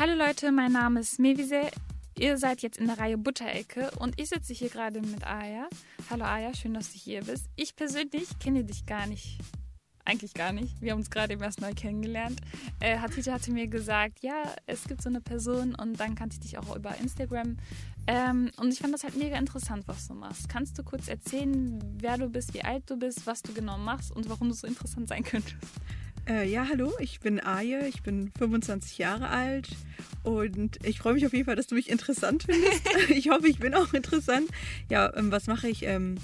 Hallo 0.00 0.14
Leute, 0.14 0.50
mein 0.50 0.72
Name 0.72 1.00
ist 1.00 1.18
Mevise. 1.18 1.60
Ihr 2.18 2.38
seid 2.38 2.62
jetzt 2.62 2.78
in 2.78 2.86
der 2.86 2.98
Reihe 2.98 3.18
Butterecke 3.18 3.90
und 3.98 4.18
ich 4.18 4.30
sitze 4.30 4.54
hier 4.54 4.70
gerade 4.70 5.02
mit 5.02 5.26
Aya. 5.26 5.68
Hallo 6.08 6.24
Aya, 6.24 6.54
schön, 6.54 6.72
dass 6.72 6.90
du 6.92 6.98
hier 6.98 7.22
bist. 7.22 7.50
Ich 7.54 7.76
persönlich 7.76 8.26
kenne 8.38 8.64
dich 8.64 8.86
gar 8.86 9.06
nicht. 9.06 9.36
Eigentlich 10.06 10.32
gar 10.32 10.52
nicht. 10.52 10.80
Wir 10.80 10.92
haben 10.92 11.00
uns 11.00 11.10
gerade 11.10 11.34
erst 11.38 11.60
neu 11.60 11.74
kennengelernt. 11.74 12.40
Äh, 12.80 12.96
Hatija 12.96 13.34
hatte 13.34 13.52
mir 13.52 13.68
gesagt, 13.68 14.20
ja, 14.22 14.44
es 14.64 14.84
gibt 14.84 15.02
so 15.02 15.10
eine 15.10 15.20
Person 15.20 15.74
und 15.74 16.00
dann 16.00 16.14
kannte 16.14 16.36
ich 16.36 16.40
dich 16.40 16.56
auch 16.56 16.74
über 16.74 16.96
Instagram. 16.96 17.58
Ähm, 18.06 18.50
und 18.56 18.72
ich 18.72 18.78
fand 18.78 18.94
das 18.94 19.04
halt 19.04 19.16
mega 19.16 19.36
interessant, 19.36 19.86
was 19.86 20.08
du 20.08 20.14
machst. 20.14 20.48
Kannst 20.48 20.78
du 20.78 20.82
kurz 20.82 21.08
erzählen, 21.08 21.78
wer 21.98 22.16
du 22.16 22.30
bist, 22.30 22.54
wie 22.54 22.64
alt 22.64 22.88
du 22.88 22.96
bist, 22.96 23.26
was 23.26 23.42
du 23.42 23.52
genau 23.52 23.76
machst 23.76 24.12
und 24.12 24.30
warum 24.30 24.48
du 24.48 24.54
so 24.54 24.66
interessant 24.66 25.08
sein 25.08 25.24
könntest? 25.24 25.58
Äh, 26.30 26.48
ja, 26.48 26.68
hallo, 26.68 26.92
ich 27.00 27.18
bin 27.18 27.40
Aje, 27.40 27.88
ich 27.88 28.02
bin 28.02 28.30
25 28.38 28.98
Jahre 28.98 29.30
alt 29.30 29.68
und 30.22 30.78
ich 30.86 31.00
freue 31.00 31.14
mich 31.14 31.26
auf 31.26 31.32
jeden 31.32 31.44
Fall, 31.44 31.56
dass 31.56 31.66
du 31.66 31.74
mich 31.74 31.90
interessant 31.90 32.44
findest. 32.44 32.88
ich 33.08 33.30
hoffe, 33.30 33.48
ich 33.48 33.58
bin 33.58 33.74
auch 33.74 33.92
interessant. 33.94 34.48
Ja, 34.88 35.12
ähm, 35.16 35.32
was 35.32 35.48
mache 35.48 35.68
ich? 35.68 35.82
Ähm, 35.82 36.18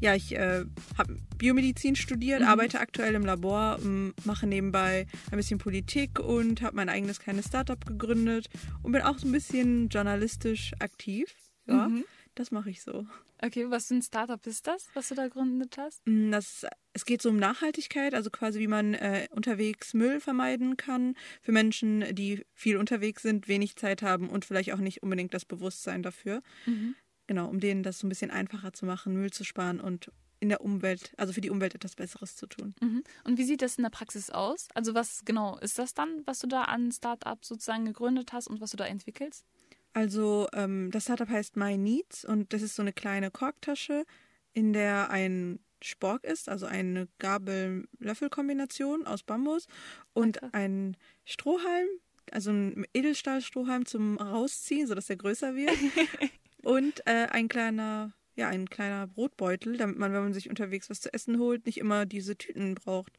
ja, 0.00 0.16
ich 0.16 0.34
äh, 0.34 0.64
habe 0.98 1.16
Biomedizin 1.38 1.94
studiert, 1.94 2.40
mhm. 2.40 2.48
arbeite 2.48 2.80
aktuell 2.80 3.14
im 3.14 3.24
Labor, 3.24 3.78
ähm, 3.80 4.12
mache 4.24 4.48
nebenbei 4.48 5.06
ein 5.30 5.36
bisschen 5.36 5.58
Politik 5.58 6.18
und 6.18 6.60
habe 6.60 6.74
mein 6.74 6.88
eigenes 6.88 7.20
kleines 7.20 7.46
Startup 7.46 7.86
gegründet 7.86 8.48
und 8.82 8.90
bin 8.90 9.02
auch 9.02 9.18
so 9.18 9.28
ein 9.28 9.32
bisschen 9.32 9.88
journalistisch 9.88 10.72
aktiv. 10.80 11.32
Ja, 11.68 11.88
mhm. 11.88 12.04
Das 12.34 12.50
mache 12.50 12.70
ich 12.70 12.82
so. 12.82 13.06
Okay, 13.42 13.70
was 13.70 13.86
für 13.88 13.94
ein 13.94 14.02
Startup 14.02 14.44
ist 14.46 14.66
das, 14.66 14.88
was 14.94 15.08
du 15.08 15.14
da 15.14 15.24
gegründet 15.24 15.76
hast? 15.78 16.06
Mm, 16.06 16.30
das, 16.30 16.66
es 16.92 17.04
geht 17.04 17.22
so 17.22 17.28
um 17.28 17.36
Nachhaltigkeit, 17.36 18.14
also 18.14 18.30
quasi 18.30 18.58
wie 18.58 18.66
man 18.66 18.94
äh, 18.94 19.28
unterwegs 19.30 19.94
Müll 19.94 20.20
vermeiden 20.20 20.76
kann 20.76 21.14
für 21.42 21.52
Menschen, 21.52 22.14
die 22.14 22.44
viel 22.54 22.76
unterwegs 22.76 23.22
sind, 23.22 23.48
wenig 23.48 23.76
Zeit 23.76 24.02
haben 24.02 24.28
und 24.28 24.44
vielleicht 24.44 24.72
auch 24.72 24.78
nicht 24.78 25.02
unbedingt 25.02 25.34
das 25.34 25.44
Bewusstsein 25.44 26.02
dafür. 26.02 26.42
Mhm. 26.66 26.94
Genau, 27.26 27.48
um 27.48 27.60
denen 27.60 27.82
das 27.82 27.98
so 27.98 28.06
ein 28.06 28.10
bisschen 28.10 28.30
einfacher 28.30 28.72
zu 28.72 28.86
machen, 28.86 29.14
Müll 29.14 29.30
zu 29.30 29.44
sparen 29.44 29.80
und 29.80 30.10
in 30.40 30.50
der 30.50 30.60
Umwelt, 30.60 31.12
also 31.16 31.32
für 31.32 31.40
die 31.40 31.48
Umwelt 31.48 31.74
etwas 31.74 31.96
Besseres 31.96 32.36
zu 32.36 32.46
tun. 32.46 32.74
Mhm. 32.80 33.02
Und 33.24 33.38
wie 33.38 33.44
sieht 33.44 33.62
das 33.62 33.76
in 33.76 33.82
der 33.82 33.90
Praxis 33.90 34.28
aus? 34.28 34.68
Also 34.74 34.94
was 34.94 35.24
genau 35.24 35.58
ist 35.58 35.78
das 35.78 35.94
dann, 35.94 36.22
was 36.26 36.40
du 36.40 36.46
da 36.46 36.64
an 36.64 36.92
Startup 36.92 37.42
sozusagen 37.42 37.86
gegründet 37.86 38.32
hast 38.32 38.48
und 38.48 38.60
was 38.60 38.72
du 38.72 38.76
da 38.76 38.84
entwickelst? 38.84 39.46
Also 39.94 40.48
ähm, 40.52 40.90
das 40.90 41.04
Startup 41.04 41.28
heißt 41.28 41.56
My 41.56 41.78
Needs 41.78 42.24
und 42.24 42.52
das 42.52 42.62
ist 42.62 42.74
so 42.74 42.82
eine 42.82 42.92
kleine 42.92 43.30
Korktasche, 43.30 44.04
in 44.52 44.72
der 44.72 45.10
ein 45.10 45.60
Spork 45.82 46.24
ist, 46.24 46.48
also 46.48 46.66
eine 46.66 47.08
Gabel-Löffel-Kombination 47.18 49.06
aus 49.06 49.22
Bambus 49.22 49.68
und 50.12 50.38
okay. 50.38 50.48
ein 50.52 50.96
Strohhalm, 51.24 51.86
also 52.32 52.50
ein 52.50 52.86
Edelstahlstrohhalm 52.92 53.86
zum 53.86 54.18
Rausziehen, 54.18 54.86
sodass 54.86 55.10
er 55.10 55.16
größer 55.16 55.54
wird. 55.54 55.76
und 56.62 57.06
äh, 57.06 57.28
ein 57.30 57.48
kleiner, 57.48 58.12
ja, 58.34 58.48
ein 58.48 58.68
kleiner 58.68 59.06
Brotbeutel, 59.06 59.76
damit 59.76 59.98
man, 59.98 60.12
wenn 60.12 60.22
man 60.22 60.34
sich 60.34 60.50
unterwegs 60.50 60.90
was 60.90 61.02
zu 61.02 61.12
essen 61.12 61.38
holt, 61.38 61.66
nicht 61.66 61.78
immer 61.78 62.04
diese 62.04 62.36
Tüten 62.36 62.74
braucht. 62.74 63.12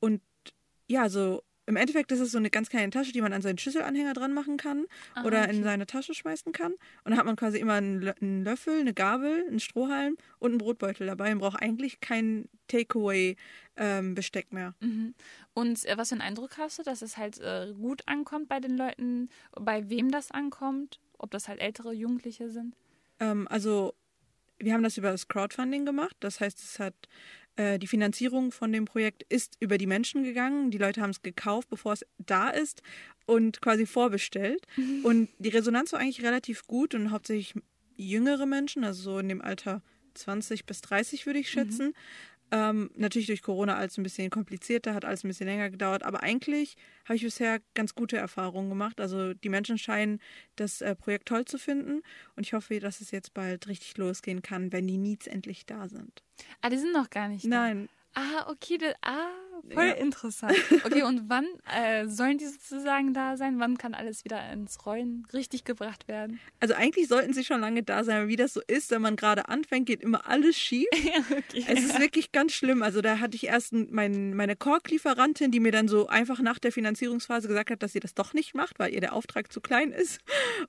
Und 0.00 0.22
ja, 0.88 1.08
so 1.08 1.42
im 1.66 1.76
Endeffekt 1.76 2.12
ist 2.12 2.20
es 2.20 2.30
so 2.30 2.38
eine 2.38 2.50
ganz 2.50 2.68
kleine 2.68 2.90
Tasche, 2.90 3.12
die 3.12 3.20
man 3.20 3.32
an 3.32 3.42
seinen 3.42 3.58
Schüsselanhänger 3.58 4.14
dran 4.14 4.32
machen 4.32 4.56
kann 4.56 4.86
Aha, 5.14 5.26
oder 5.26 5.42
okay. 5.42 5.56
in 5.56 5.62
seine 5.64 5.86
Tasche 5.86 6.14
schmeißen 6.14 6.52
kann. 6.52 6.72
Und 6.72 7.10
dann 7.10 7.18
hat 7.18 7.26
man 7.26 7.36
quasi 7.36 7.58
immer 7.58 7.74
einen, 7.74 8.00
Löffel, 8.44 8.80
eine 8.80 8.94
Gabel, 8.94 9.44
einen 9.46 9.60
Strohhalm 9.60 10.16
und 10.38 10.52
einen 10.52 10.58
Brotbeutel 10.58 11.06
dabei 11.06 11.32
und 11.32 11.40
braucht 11.40 11.60
eigentlich 11.60 12.00
kein 12.00 12.48
Takeaway-Besteck 12.68 14.46
ähm, 14.50 14.54
mehr. 14.54 14.74
Mhm. 14.80 15.14
Und 15.54 15.84
äh, 15.86 15.98
was 15.98 16.10
für 16.10 16.14
einen 16.14 16.22
Eindruck 16.22 16.56
hast 16.58 16.78
du, 16.78 16.82
dass 16.82 17.02
es 17.02 17.16
halt 17.16 17.38
äh, 17.40 17.72
gut 17.76 18.02
ankommt 18.06 18.48
bei 18.48 18.60
den 18.60 18.76
Leuten, 18.76 19.28
bei 19.52 19.88
wem 19.90 20.10
das 20.10 20.30
ankommt? 20.30 21.00
Ob 21.18 21.30
das 21.30 21.48
halt 21.48 21.60
ältere 21.60 21.92
Jugendliche 21.92 22.50
sind? 22.50 22.76
Ähm, 23.20 23.48
also 23.48 23.94
wir 24.58 24.72
haben 24.72 24.82
das 24.82 24.96
über 24.96 25.10
das 25.10 25.28
Crowdfunding 25.28 25.84
gemacht. 25.84 26.16
Das 26.20 26.40
heißt, 26.40 26.58
es 26.58 26.78
hat 26.78 26.94
äh, 27.56 27.78
die 27.78 27.86
Finanzierung 27.86 28.52
von 28.52 28.72
dem 28.72 28.84
Projekt 28.84 29.24
ist 29.28 29.56
über 29.60 29.78
die 29.78 29.86
Menschen 29.86 30.24
gegangen. 30.24 30.70
Die 30.70 30.78
Leute 30.78 31.00
haben 31.00 31.10
es 31.10 31.22
gekauft, 31.22 31.68
bevor 31.68 31.94
es 31.94 32.06
da 32.18 32.50
ist 32.50 32.82
und 33.26 33.60
quasi 33.60 33.86
vorbestellt. 33.86 34.66
Mhm. 34.76 35.04
Und 35.04 35.28
die 35.38 35.48
Resonanz 35.48 35.92
war 35.92 36.00
eigentlich 36.00 36.22
relativ 36.22 36.66
gut 36.66 36.94
und 36.94 37.10
hauptsächlich 37.10 37.54
jüngere 37.96 38.46
Menschen, 38.46 38.84
also 38.84 39.02
so 39.02 39.18
in 39.18 39.28
dem 39.28 39.40
Alter 39.40 39.82
20 40.14 40.66
bis 40.66 40.80
30 40.82 41.26
würde 41.26 41.38
ich 41.38 41.54
mhm. 41.54 41.60
schätzen. 41.60 41.86
Mhm. 41.88 41.94
Ähm, 42.52 42.90
natürlich 42.94 43.26
durch 43.26 43.42
Corona 43.42 43.76
alles 43.76 43.98
ein 43.98 44.04
bisschen 44.04 44.30
komplizierter, 44.30 44.94
hat 44.94 45.04
alles 45.04 45.24
ein 45.24 45.28
bisschen 45.28 45.46
länger 45.46 45.68
gedauert, 45.70 46.04
aber 46.04 46.22
eigentlich 46.22 46.76
habe 47.04 47.16
ich 47.16 47.22
bisher 47.22 47.60
ganz 47.74 47.94
gute 47.94 48.16
Erfahrungen 48.16 48.68
gemacht. 48.68 49.00
Also 49.00 49.34
die 49.34 49.48
Menschen 49.48 49.78
scheinen 49.78 50.20
das 50.54 50.80
äh, 50.80 50.94
Projekt 50.94 51.26
toll 51.26 51.44
zu 51.44 51.58
finden 51.58 52.02
und 52.36 52.46
ich 52.46 52.52
hoffe, 52.52 52.78
dass 52.78 53.00
es 53.00 53.10
jetzt 53.10 53.34
bald 53.34 53.66
richtig 53.66 53.96
losgehen 53.96 54.42
kann, 54.42 54.72
wenn 54.72 54.86
die 54.86 54.98
Needs 54.98 55.26
endlich 55.26 55.66
da 55.66 55.88
sind. 55.88 56.22
Ah, 56.60 56.68
die 56.68 56.78
sind 56.78 56.92
noch 56.92 57.10
gar 57.10 57.28
nicht 57.28 57.44
da. 57.44 57.48
Nein. 57.48 57.88
Ah, 58.14 58.48
okay, 58.48 58.78
das, 58.78 58.94
ah, 59.02 59.28
Voll 59.72 59.86
ja. 59.86 59.92
interessant. 59.94 60.56
Okay, 60.84 61.02
und 61.04 61.28
wann 61.28 61.46
äh, 61.74 62.06
sollen 62.06 62.38
die 62.38 62.46
sozusagen 62.46 63.14
da 63.14 63.36
sein? 63.36 63.58
Wann 63.58 63.78
kann 63.78 63.94
alles 63.94 64.24
wieder 64.24 64.52
ins 64.52 64.84
Rollen 64.86 65.26
richtig 65.32 65.64
gebracht 65.64 66.08
werden? 66.08 66.40
Also 66.60 66.74
eigentlich 66.74 67.08
sollten 67.08 67.32
sie 67.32 67.44
schon 67.44 67.60
lange 67.60 67.82
da 67.82 68.04
sein, 68.04 68.18
aber 68.18 68.28
wie 68.28 68.36
das 68.36 68.54
so 68.54 68.60
ist, 68.66 68.90
wenn 68.90 69.02
man 69.02 69.16
gerade 69.16 69.48
anfängt, 69.48 69.86
geht 69.86 70.02
immer 70.02 70.28
alles 70.28 70.56
schief. 70.56 70.86
Ja, 71.06 71.20
okay. 71.30 71.64
Es 71.68 71.84
ist 71.84 72.00
wirklich 72.00 72.32
ganz 72.32 72.52
schlimm. 72.52 72.82
Also 72.82 73.00
da 73.00 73.20
hatte 73.20 73.36
ich 73.36 73.46
erst 73.46 73.72
mein, 73.72 74.34
meine 74.34 74.56
Kork-Lieferantin, 74.56 75.52
die 75.52 75.60
mir 75.60 75.70
dann 75.70 75.86
so 75.86 76.08
einfach 76.08 76.40
nach 76.40 76.58
der 76.58 76.72
Finanzierungsphase 76.72 77.46
gesagt 77.46 77.70
hat, 77.70 77.82
dass 77.82 77.92
sie 77.92 78.00
das 78.00 78.14
doch 78.14 78.34
nicht 78.34 78.54
macht, 78.54 78.80
weil 78.80 78.92
ihr 78.92 79.00
der 79.00 79.12
Auftrag 79.12 79.52
zu 79.52 79.60
klein 79.60 79.92
ist. 79.92 80.20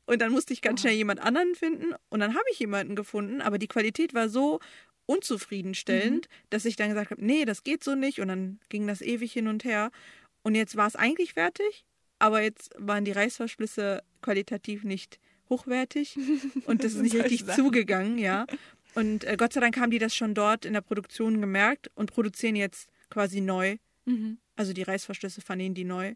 Und 0.05 0.21
dann 0.21 0.31
musste 0.31 0.53
ich 0.53 0.61
ganz 0.61 0.79
oh. 0.79 0.81
schnell 0.81 0.93
jemand 0.93 1.21
anderen 1.21 1.55
finden. 1.55 1.95
Und 2.09 2.19
dann 2.19 2.35
habe 2.35 2.43
ich 2.51 2.59
jemanden 2.59 2.95
gefunden, 2.95 3.41
aber 3.41 3.57
die 3.57 3.67
Qualität 3.67 4.13
war 4.13 4.29
so 4.29 4.59
unzufriedenstellend, 5.07 6.27
mhm. 6.29 6.45
dass 6.51 6.65
ich 6.65 6.75
dann 6.75 6.89
gesagt 6.89 7.09
habe, 7.11 7.25
nee, 7.25 7.45
das 7.45 7.63
geht 7.63 7.83
so 7.83 7.95
nicht. 7.95 8.19
Und 8.19 8.27
dann 8.27 8.59
ging 8.69 8.85
das 8.85 9.01
ewig 9.01 9.33
hin 9.33 9.47
und 9.47 9.63
her. 9.63 9.89
Und 10.43 10.53
jetzt 10.53 10.75
war 10.75 10.87
es 10.87 10.95
eigentlich 10.95 11.33
fertig, 11.33 11.85
aber 12.19 12.41
jetzt 12.41 12.75
waren 12.77 13.05
die 13.05 13.11
Reißverschlüsse 13.11 14.03
qualitativ 14.21 14.83
nicht 14.83 15.19
hochwertig 15.49 16.17
und 16.65 16.83
das 16.83 16.93
ist 16.93 17.01
nicht 17.01 17.15
richtig 17.15 17.47
zugegangen, 17.47 18.17
ja. 18.17 18.45
Und 18.95 19.23
äh, 19.23 19.35
Gott 19.37 19.53
sei 19.53 19.59
Dank 19.59 19.77
haben 19.77 19.91
die 19.91 19.99
das 19.99 20.15
schon 20.15 20.33
dort 20.33 20.65
in 20.65 20.73
der 20.73 20.81
Produktion 20.81 21.39
gemerkt 21.39 21.89
und 21.95 22.11
produzieren 22.11 22.55
jetzt 22.55 22.89
quasi 23.09 23.41
neu. 23.41 23.77
Mhm. 24.05 24.37
Also 24.55 24.73
die 24.73 24.83
Reißverschlüsse 24.83 25.41
vernähen 25.41 25.73
die 25.73 25.83
neu 25.83 26.15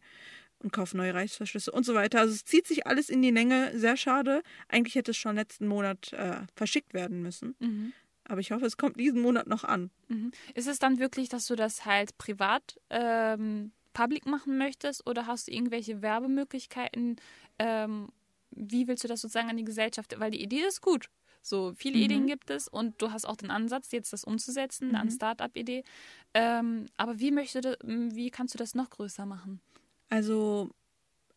und 0.59 0.71
kaufen 0.71 0.97
neue 0.97 1.13
Reißverschlüsse 1.13 1.71
und 1.71 1.85
so 1.85 1.93
weiter. 1.93 2.19
Also 2.19 2.33
es 2.33 2.45
zieht 2.45 2.67
sich 2.67 2.87
alles 2.87 3.09
in 3.09 3.21
die 3.21 3.31
Länge, 3.31 3.71
sehr 3.77 3.97
schade. 3.97 4.41
Eigentlich 4.67 4.95
hätte 4.95 5.11
es 5.11 5.17
schon 5.17 5.35
letzten 5.35 5.67
Monat 5.67 6.13
äh, 6.13 6.37
verschickt 6.55 6.93
werden 6.93 7.21
müssen. 7.21 7.55
Mhm. 7.59 7.93
Aber 8.31 8.39
ich 8.39 8.51
hoffe, 8.51 8.65
es 8.65 8.77
kommt 8.77 8.97
diesen 8.97 9.21
Monat 9.21 9.47
noch 9.47 9.65
an. 9.65 9.91
Mhm. 10.07 10.31
Ist 10.53 10.69
es 10.69 10.79
dann 10.79 10.99
wirklich, 10.99 11.27
dass 11.27 11.47
du 11.47 11.55
das 11.57 11.83
halt 11.83 12.17
privat 12.17 12.79
ähm, 12.89 13.73
public 13.91 14.25
machen 14.25 14.57
möchtest 14.57 15.05
oder 15.05 15.27
hast 15.27 15.49
du 15.49 15.51
irgendwelche 15.51 16.01
Werbemöglichkeiten? 16.01 17.17
Ähm, 17.59 18.07
wie 18.51 18.87
willst 18.87 19.03
du 19.03 19.09
das 19.09 19.19
sozusagen 19.19 19.49
an 19.49 19.57
die 19.57 19.65
Gesellschaft? 19.65 20.17
Weil 20.17 20.31
die 20.31 20.41
Idee 20.41 20.61
ist 20.61 20.79
gut. 20.79 21.09
So 21.41 21.73
viele 21.75 21.97
mhm. 21.97 22.03
Ideen 22.03 22.27
gibt 22.27 22.51
es 22.51 22.69
und 22.69 23.01
du 23.01 23.11
hast 23.11 23.25
auch 23.25 23.35
den 23.35 23.51
Ansatz, 23.51 23.91
jetzt 23.91 24.13
das 24.13 24.23
umzusetzen, 24.23 24.89
mhm. 24.89 24.95
eine 24.95 25.11
Start-up-Idee. 25.11 25.83
Ähm, 26.33 26.85
aber 26.95 27.19
wie 27.19 27.31
möchtest 27.31 27.65
du, 27.65 27.77
wie 27.83 28.29
kannst 28.29 28.53
du 28.53 28.57
das 28.57 28.75
noch 28.75 28.91
größer 28.91 29.25
machen? 29.25 29.59
Also 30.07 30.69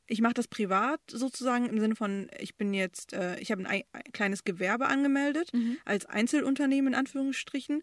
ich 0.07 0.21
mache 0.21 0.35
das 0.35 0.49
privat 0.49 1.01
sozusagen 1.11 1.67
im 1.67 1.81
Sinne 1.81 1.97
von, 1.97 2.29
ich 2.39 2.57
bin 2.57 2.75
jetzt, 2.75 3.13
äh, 3.13 3.39
ich 3.39 3.51
habe 3.51 3.67
ein, 3.67 3.83
ein, 3.93 4.13
kleines 4.13 4.45
Gewerbe 4.45 4.87
angemeldet, 4.87 5.53
mhm. 5.53 5.79
als 5.85 6.07
Einzelunternehmen 6.07 6.93
in 6.93 6.99
Anführungsstrichen. 6.99 7.83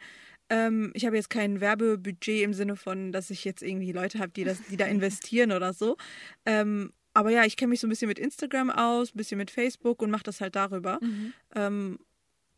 Ähm, 0.50 0.92
ich 0.94 1.06
habe 1.06 1.16
jetzt 1.16 1.30
kein 1.30 1.62
Werbebudget 1.62 2.44
im 2.44 2.54
Sinne 2.54 2.76
von, 2.76 3.12
dass 3.12 3.30
ich 3.30 3.44
jetzt 3.44 3.64
irgendwie 3.64 3.92
Leute 3.92 4.20
habe, 4.20 4.32
die, 4.32 4.46
die 4.70 4.78
da 4.78 4.86
investieren 4.88 5.52
oder 5.52 5.74
so. 5.74 5.98
Ähm, 6.46 6.92
aber 7.14 7.32
ja, 7.32 7.46
ich 7.46 7.58
kenne 7.58 7.70
mich 7.70 7.80
so 7.80 7.88
ein 7.88 7.90
bisschen 7.90 8.08
mit 8.08 8.20
Instagram 8.20 8.70
aus, 8.70 9.14
ein 9.14 9.18
bisschen 9.18 9.38
mit 9.38 9.52
Facebook 9.52 10.02
und 10.02 10.12
mache 10.12 10.24
das 10.24 10.42
halt 10.42 10.56
darüber. 10.56 11.00
Mhm. 11.02 11.34
Ähm, 11.56 12.00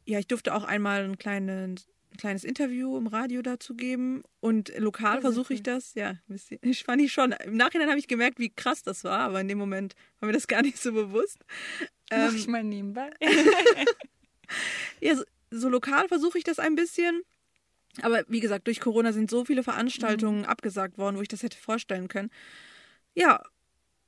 ja, 0.05 0.19
ich 0.19 0.27
durfte 0.27 0.53
auch 0.53 0.63
einmal 0.63 1.03
einen 1.03 1.17
kleinen 1.17 1.79
ein 2.13 2.17
kleines 2.17 2.43
Interview 2.43 2.97
im 2.97 3.07
Radio 3.07 3.41
dazu 3.41 3.75
geben. 3.75 4.23
Und 4.39 4.71
lokal 4.77 5.21
versuche 5.21 5.53
ich 5.53 5.63
das, 5.63 5.93
ja, 5.95 6.15
ich 6.61 6.83
fand 6.83 7.01
ich 7.01 7.11
schon. 7.11 7.31
Im 7.31 7.57
Nachhinein 7.57 7.89
habe 7.89 7.99
ich 7.99 8.07
gemerkt, 8.07 8.39
wie 8.39 8.49
krass 8.49 8.83
das 8.83 9.03
war, 9.03 9.19
aber 9.19 9.41
in 9.41 9.47
dem 9.47 9.57
Moment 9.57 9.95
war 10.19 10.27
mir 10.27 10.33
das 10.33 10.47
gar 10.47 10.61
nicht 10.61 10.77
so 10.77 10.93
bewusst. 10.93 11.39
Mach 12.11 12.29
ähm, 12.29 12.35
ich 12.35 12.47
mal 12.47 12.63
nebenbei. 12.63 13.09
ja, 15.01 15.15
so, 15.15 15.23
so 15.51 15.69
lokal 15.69 16.07
versuche 16.07 16.37
ich 16.37 16.43
das 16.43 16.59
ein 16.59 16.75
bisschen. 16.75 17.23
Aber 18.01 18.23
wie 18.27 18.39
gesagt, 18.39 18.67
durch 18.67 18.79
Corona 18.79 19.13
sind 19.13 19.29
so 19.29 19.45
viele 19.45 19.63
Veranstaltungen 19.63 20.39
mhm. 20.39 20.45
abgesagt 20.45 20.97
worden, 20.97 21.17
wo 21.17 21.21
ich 21.21 21.27
das 21.27 21.43
hätte 21.43 21.57
vorstellen 21.57 22.07
können. 22.07 22.31
Ja, 23.13 23.43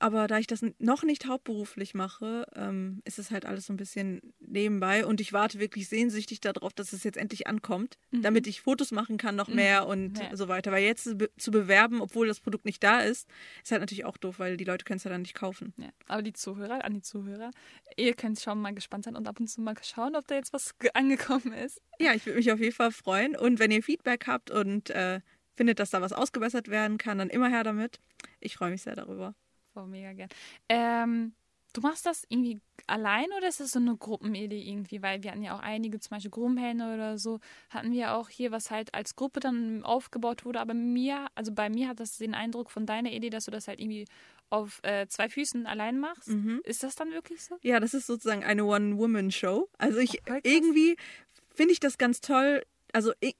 Aber 0.06 0.28
da 0.28 0.38
ich 0.38 0.46
das 0.46 0.64
noch 0.78 1.02
nicht 1.02 1.26
hauptberuflich 1.26 1.96
mache, 1.96 2.46
ähm, 2.56 3.02
ist 3.06 3.18
es 3.18 3.32
halt 3.32 3.48
alles 3.48 3.66
so 3.66 3.74
ein 3.74 3.78
bisschen 3.78 4.22
nebenbei. 4.38 5.04
Und 5.04 5.20
ich 5.20 5.34
warte 5.34 5.58
wirklich 5.58 5.90
sehnsüchtig 5.90 6.42
darauf, 6.42 6.74
dass 6.74 6.94
es 6.94 7.04
jetzt 7.04 7.18
endlich 7.18 7.48
ankommt, 7.48 7.98
mhm. 8.12 8.22
damit 8.22 8.46
ich 8.46 8.62
Fotos 8.62 8.92
machen 8.92 9.18
kann, 9.18 9.36
noch 9.36 9.48
mhm. 9.48 9.56
mehr 9.56 9.88
und 9.88 10.20
ja. 10.20 10.38
so 10.38 10.48
weiter. 10.48 10.72
Weil 10.72 10.84
jetzt 10.84 11.10
zu 11.38 11.50
bewerben, 11.52 12.02
obwohl 12.02 12.28
das 12.28 12.40
Produkt 12.40 12.66
nicht 12.66 12.84
da 12.84 13.00
ist, 13.00 13.28
ist 13.64 13.72
halt 13.72 13.82
natürlich 13.82 14.06
auch 14.06 14.18
doof, 14.18 14.38
weil 14.38 14.58
die 14.58 14.64
Leute 14.64 14.86
können 14.86 14.98
es 14.98 15.06
ja 15.06 15.10
dann 15.10 15.24
nicht 15.24 15.34
kaufen. 15.34 15.74
Ja. 15.78 15.90
Aber 16.08 16.22
die 16.22 16.34
Zuhörer, 16.34 16.86
an 16.86 16.94
die 16.94 17.02
Zuhörer, 17.02 17.50
ihr 17.98 18.14
könnt 18.14 18.40
schon 18.40 18.62
mal 18.62 18.76
gespannt 18.76 19.06
sein 19.06 19.16
und 19.16 19.28
ab 19.28 19.40
und 19.40 19.48
zu 19.48 19.60
mal 19.60 19.74
schauen, 19.82 20.16
ob 20.16 20.28
da 20.28 20.36
jetzt 20.36 20.54
was 20.54 20.76
angekommen 20.94 21.52
ist. 21.52 21.82
Ja, 22.00 22.14
ich 22.14 22.28
würde 22.28 22.38
mich 22.38 22.52
auf 22.52 22.60
jeden 22.60 22.76
Fall 22.76 22.92
freuen. 22.92 23.36
Und 23.36 23.58
wenn 23.58 23.72
ihr 23.72 23.82
Feedback 23.82 24.28
habt 24.28 24.52
und 24.52 24.92
äh, 24.92 25.22
findet, 25.56 25.80
dass 25.80 25.90
da 25.90 26.00
was 26.00 26.14
ausgebessert 26.14 26.68
werden 26.68 27.00
kann, 27.00 27.18
dann 27.18 27.32
immer 27.32 27.50
her 27.50 27.64
damit. 27.64 28.00
Ich 28.40 28.56
freue 28.58 28.70
mich 28.70 28.84
sehr 28.84 28.96
darüber. 28.96 29.34
Oh, 29.76 29.86
mega 29.86 30.14
gern. 30.14 30.30
Ähm, 30.70 31.34
du 31.74 31.82
machst 31.82 32.06
das 32.06 32.26
irgendwie 32.30 32.62
allein 32.88 33.26
oder 33.38 33.48
ist 33.48 33.60
das 33.60 33.72
so 33.72 33.80
eine 33.80 33.96
Gruppenidee 33.96 34.62
irgendwie? 34.62 35.02
Weil 35.02 35.24
wir 35.24 35.32
hatten 35.32 35.44
ja 35.44 35.56
auch 35.56 35.62
einige, 35.62 36.00
zum 36.00 36.16
Beispiel 36.16 36.32
Grummhähne 36.32 36.94
oder 36.94 37.18
so, 37.18 37.40
hatten 37.70 37.92
wir 37.92 38.14
auch 38.14 38.30
hier, 38.30 38.52
was 38.52 38.72
halt 38.72 38.94
als 38.94 39.16
Gruppe 39.16 39.40
dann 39.40 39.84
aufgebaut 39.84 40.46
wurde. 40.46 40.60
Aber 40.60 40.74
mir, 40.74 41.28
also 41.36 41.52
bei 41.52 41.70
mir 41.70 41.90
hat 41.90 42.00
das 42.00 42.18
den 42.18 42.34
Eindruck 42.34 42.72
von 42.72 42.86
deiner 42.86 43.12
Idee, 43.12 43.30
dass 43.30 43.46
du 43.46 43.52
das 43.52 43.68
halt 43.68 43.80
irgendwie 43.80 44.06
auf 44.50 44.80
äh, 44.84 45.08
zwei 45.08 45.28
Füßen 45.28 45.66
allein 45.66 46.00
machst. 46.00 46.30
Mhm. 46.30 46.62
Ist 46.64 46.84
das 46.84 46.96
dann 46.96 47.12
wirklich 47.12 47.44
so? 47.44 47.58
Ja, 47.62 47.80
das 47.80 47.94
ist 47.94 48.08
sozusagen 48.08 48.44
eine 48.44 48.64
One-Woman-Show. 48.64 49.70
Also 49.78 50.00
ich 50.00 50.22
oh, 50.30 50.36
irgendwie 50.44 50.96
finde 51.54 51.74
ich 51.74 51.80
das 51.80 51.98
ganz 51.98 52.22
toll. 52.22 52.64
Also 52.94 53.12
ich, 53.20 53.36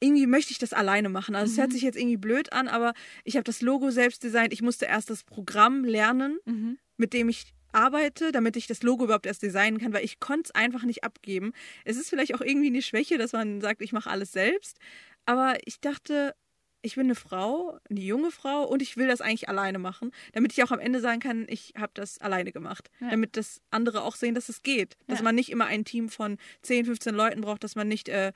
irgendwie 0.00 0.26
möchte 0.26 0.52
ich 0.52 0.58
das 0.58 0.72
alleine 0.72 1.08
machen. 1.08 1.34
Also 1.34 1.50
es 1.50 1.56
mhm. 1.56 1.62
hört 1.62 1.72
sich 1.72 1.82
jetzt 1.82 1.96
irgendwie 1.96 2.16
blöd 2.16 2.52
an, 2.52 2.68
aber 2.68 2.94
ich 3.24 3.36
habe 3.36 3.44
das 3.44 3.62
Logo 3.62 3.90
selbst 3.90 4.22
designt. 4.22 4.52
Ich 4.52 4.62
musste 4.62 4.86
erst 4.86 5.10
das 5.10 5.24
Programm 5.24 5.84
lernen, 5.84 6.38
mhm. 6.44 6.78
mit 6.96 7.12
dem 7.12 7.28
ich 7.28 7.52
arbeite, 7.72 8.32
damit 8.32 8.56
ich 8.56 8.66
das 8.66 8.82
Logo 8.82 9.04
überhaupt 9.04 9.26
erst 9.26 9.42
designen 9.42 9.78
kann, 9.78 9.92
weil 9.92 10.04
ich 10.04 10.20
konnte 10.20 10.44
es 10.46 10.54
einfach 10.54 10.84
nicht 10.84 11.04
abgeben. 11.04 11.52
Es 11.84 11.96
ist 11.96 12.08
vielleicht 12.08 12.34
auch 12.34 12.40
irgendwie 12.40 12.68
eine 12.68 12.82
Schwäche, 12.82 13.18
dass 13.18 13.32
man 13.32 13.60
sagt, 13.60 13.82
ich 13.82 13.92
mache 13.92 14.10
alles 14.10 14.32
selbst. 14.32 14.78
Aber 15.26 15.56
ich 15.66 15.80
dachte, 15.80 16.34
ich 16.80 16.94
bin 16.94 17.06
eine 17.06 17.14
Frau, 17.14 17.78
eine 17.90 18.00
junge 18.00 18.30
Frau 18.30 18.64
und 18.64 18.82
ich 18.82 18.96
will 18.96 19.08
das 19.08 19.20
eigentlich 19.20 19.48
alleine 19.48 19.78
machen, 19.78 20.12
damit 20.32 20.52
ich 20.52 20.62
auch 20.62 20.70
am 20.70 20.78
Ende 20.78 21.00
sagen 21.00 21.20
kann, 21.20 21.46
ich 21.48 21.74
habe 21.76 21.90
das 21.94 22.18
alleine 22.18 22.52
gemacht. 22.52 22.88
Ja. 23.00 23.10
Damit 23.10 23.36
das 23.36 23.60
andere 23.70 24.02
auch 24.02 24.14
sehen, 24.14 24.34
dass 24.34 24.48
es 24.48 24.62
geht. 24.62 24.96
Dass 25.06 25.18
ja. 25.18 25.24
man 25.24 25.34
nicht 25.34 25.50
immer 25.50 25.66
ein 25.66 25.84
Team 25.84 26.08
von 26.08 26.38
10, 26.62 26.86
15 26.86 27.14
Leuten 27.14 27.40
braucht, 27.40 27.64
dass 27.64 27.74
man 27.74 27.88
nicht 27.88 28.08
äh, 28.08 28.32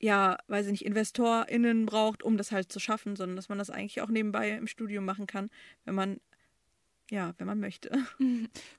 ja, 0.00 0.38
weiß 0.48 0.66
ich 0.66 0.72
nicht, 0.72 0.86
InvestorInnen 0.86 1.84
braucht, 1.86 2.22
um 2.22 2.38
das 2.38 2.52
halt 2.52 2.72
zu 2.72 2.80
schaffen, 2.80 3.16
sondern 3.16 3.36
dass 3.36 3.50
man 3.50 3.58
das 3.58 3.70
eigentlich 3.70 4.00
auch 4.00 4.08
nebenbei 4.08 4.50
im 4.50 4.66
Studium 4.66 5.04
machen 5.04 5.26
kann, 5.26 5.50
wenn 5.84 5.94
man, 5.94 6.20
ja, 7.10 7.34
wenn 7.36 7.46
man 7.46 7.60
möchte. 7.60 7.90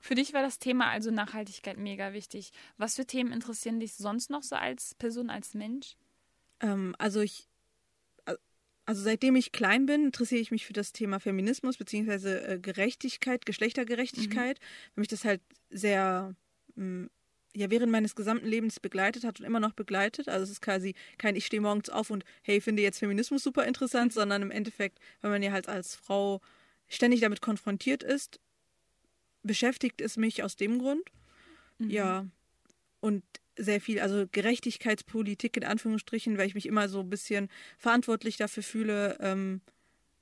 Für 0.00 0.16
dich 0.16 0.32
war 0.32 0.42
das 0.42 0.58
Thema 0.58 0.90
also 0.90 1.10
Nachhaltigkeit 1.12 1.78
mega 1.78 2.12
wichtig. 2.12 2.52
Was 2.76 2.96
für 2.96 3.06
Themen 3.06 3.32
interessieren 3.32 3.78
dich 3.78 3.94
sonst 3.94 4.30
noch 4.30 4.42
so 4.42 4.56
als 4.56 4.96
Person, 4.96 5.30
als 5.30 5.54
Mensch? 5.54 5.96
Ähm, 6.60 6.96
also 6.98 7.20
ich, 7.20 7.48
also 8.84 9.02
seitdem 9.02 9.36
ich 9.36 9.52
klein 9.52 9.86
bin, 9.86 10.06
interessiere 10.06 10.40
ich 10.40 10.50
mich 10.50 10.66
für 10.66 10.72
das 10.72 10.92
Thema 10.92 11.20
Feminismus 11.20 11.76
beziehungsweise 11.76 12.46
äh, 12.46 12.58
Gerechtigkeit, 12.58 13.46
Geschlechtergerechtigkeit, 13.46 14.58
mhm. 14.58 14.64
weil 14.94 15.02
mich 15.02 15.08
das 15.08 15.24
halt 15.24 15.40
sehr 15.70 16.34
mm, 16.74 17.06
ja 17.54 17.70
während 17.70 17.92
meines 17.92 18.14
gesamten 18.14 18.46
Lebens 18.46 18.80
begleitet 18.80 19.24
hat 19.24 19.40
und 19.40 19.46
immer 19.46 19.60
noch 19.60 19.72
begleitet. 19.72 20.28
Also 20.28 20.44
es 20.44 20.50
ist 20.50 20.62
quasi 20.62 20.94
kein 21.18 21.36
ich 21.36 21.46
stehe 21.46 21.60
morgens 21.60 21.90
auf 21.90 22.10
und 22.10 22.24
hey, 22.42 22.60
finde 22.60 22.82
jetzt 22.82 22.98
Feminismus 22.98 23.42
super 23.42 23.66
interessant, 23.66 24.12
sondern 24.12 24.42
im 24.42 24.50
Endeffekt, 24.50 24.98
wenn 25.20 25.30
man 25.30 25.42
ja 25.42 25.52
halt 25.52 25.68
als 25.68 25.94
Frau 25.94 26.40
ständig 26.88 27.20
damit 27.20 27.40
konfrontiert 27.40 28.02
ist, 28.02 28.40
beschäftigt 29.42 30.00
es 30.00 30.16
mich 30.16 30.42
aus 30.42 30.56
dem 30.56 30.78
Grund. 30.78 31.10
Mhm. 31.78 31.90
Ja. 31.90 32.26
Und 33.00 33.24
sehr 33.56 33.80
viel, 33.80 34.00
also 34.00 34.26
Gerechtigkeitspolitik 34.30 35.56
in 35.56 35.64
Anführungsstrichen, 35.64 36.38
weil 36.38 36.46
ich 36.46 36.54
mich 36.54 36.66
immer 36.66 36.88
so 36.88 37.00
ein 37.00 37.10
bisschen 37.10 37.50
verantwortlich 37.76 38.36
dafür 38.36 38.62
fühle, 38.62 39.18
ähm, 39.20 39.60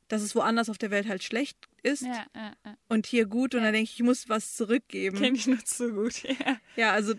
dass 0.09 0.23
es 0.23 0.35
woanders 0.35 0.69
auf 0.69 0.79
der 0.79 0.91
Welt 0.91 1.09
halt 1.09 1.23
schlecht 1.23 1.69
ist 1.83 2.03
ja, 2.03 2.27
ja, 2.35 2.53
ja. 2.65 2.77
und 2.89 3.07
hier 3.07 3.27
gut. 3.27 3.55
Und 3.55 3.63
dann 3.63 3.73
denke 3.73 3.91
ich, 3.91 3.95
ich 3.95 4.05
muss 4.05 4.29
was 4.29 4.55
zurückgeben. 4.55 5.19
Kenne 5.19 5.37
ich 5.37 5.47
nur 5.47 5.65
zu 5.65 5.93
gut, 5.93 6.23
ja. 6.23 6.61
Ja, 6.77 6.93
also 6.93 7.15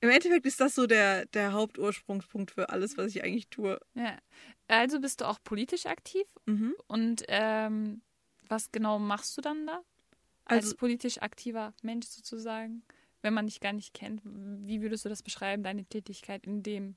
im 0.00 0.10
Endeffekt 0.10 0.46
ist 0.46 0.60
das 0.60 0.74
so 0.74 0.86
der, 0.86 1.26
der 1.26 1.52
Hauptursprungspunkt 1.52 2.50
für 2.50 2.68
alles, 2.68 2.96
was 2.96 3.14
ich 3.14 3.24
eigentlich 3.24 3.48
tue. 3.48 3.80
Ja. 3.94 4.18
Also 4.68 5.00
bist 5.00 5.20
du 5.20 5.28
auch 5.28 5.38
politisch 5.42 5.86
aktiv? 5.86 6.26
Mhm. 6.44 6.74
Und 6.86 7.24
ähm, 7.28 8.02
was 8.48 8.72
genau 8.72 8.98
machst 8.98 9.36
du 9.36 9.40
dann 9.40 9.66
da? 9.66 9.82
Als 10.44 10.66
also, 10.66 10.76
politisch 10.76 11.20
aktiver 11.22 11.74
Mensch 11.82 12.06
sozusagen, 12.06 12.82
wenn 13.22 13.34
man 13.34 13.46
dich 13.46 13.60
gar 13.60 13.72
nicht 13.72 13.94
kennt. 13.94 14.20
Wie 14.24 14.80
würdest 14.80 15.04
du 15.04 15.08
das 15.08 15.22
beschreiben, 15.22 15.62
deine 15.62 15.84
Tätigkeit 15.84 16.46
in 16.46 16.62
dem 16.62 16.96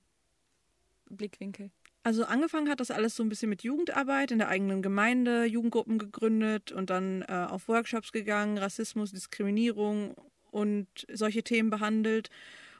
Blickwinkel? 1.09 1.71
Also 2.09 2.25
angefangen 2.25 2.69
hat 2.69 2.79
das 2.79 2.89
alles 2.89 3.15
so 3.15 3.21
ein 3.21 3.29
bisschen 3.29 3.50
mit 3.50 3.61
Jugendarbeit 3.61 4.31
in 4.31 4.39
der 4.39 4.47
eigenen 4.47 4.81
Gemeinde, 4.81 5.45
Jugendgruppen 5.45 6.00
gegründet 6.00 6.71
und 6.71 6.89
dann 6.89 7.21
äh, 7.21 7.45
auf 7.47 7.67
Workshops 7.67 8.11
gegangen, 8.11 8.57
Rassismus, 8.57 9.11
Diskriminierung 9.11 10.15
und 10.50 10.88
solche 11.13 11.44
Themen 11.44 11.69
behandelt 11.69 12.31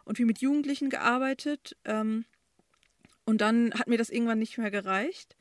und 0.04 0.16
viel 0.16 0.26
mit 0.26 0.40
Jugendlichen 0.40 0.90
gearbeitet. 0.90 1.78
Ähm, 1.86 2.26
und 3.24 3.42
dann 3.42 3.72
hat 3.76 3.88
mir 3.88 4.00
das 4.00 4.10
irgendwann 4.10 4.40
nicht 4.40 4.58
mehr 4.58 4.72
gereicht. 4.72 5.36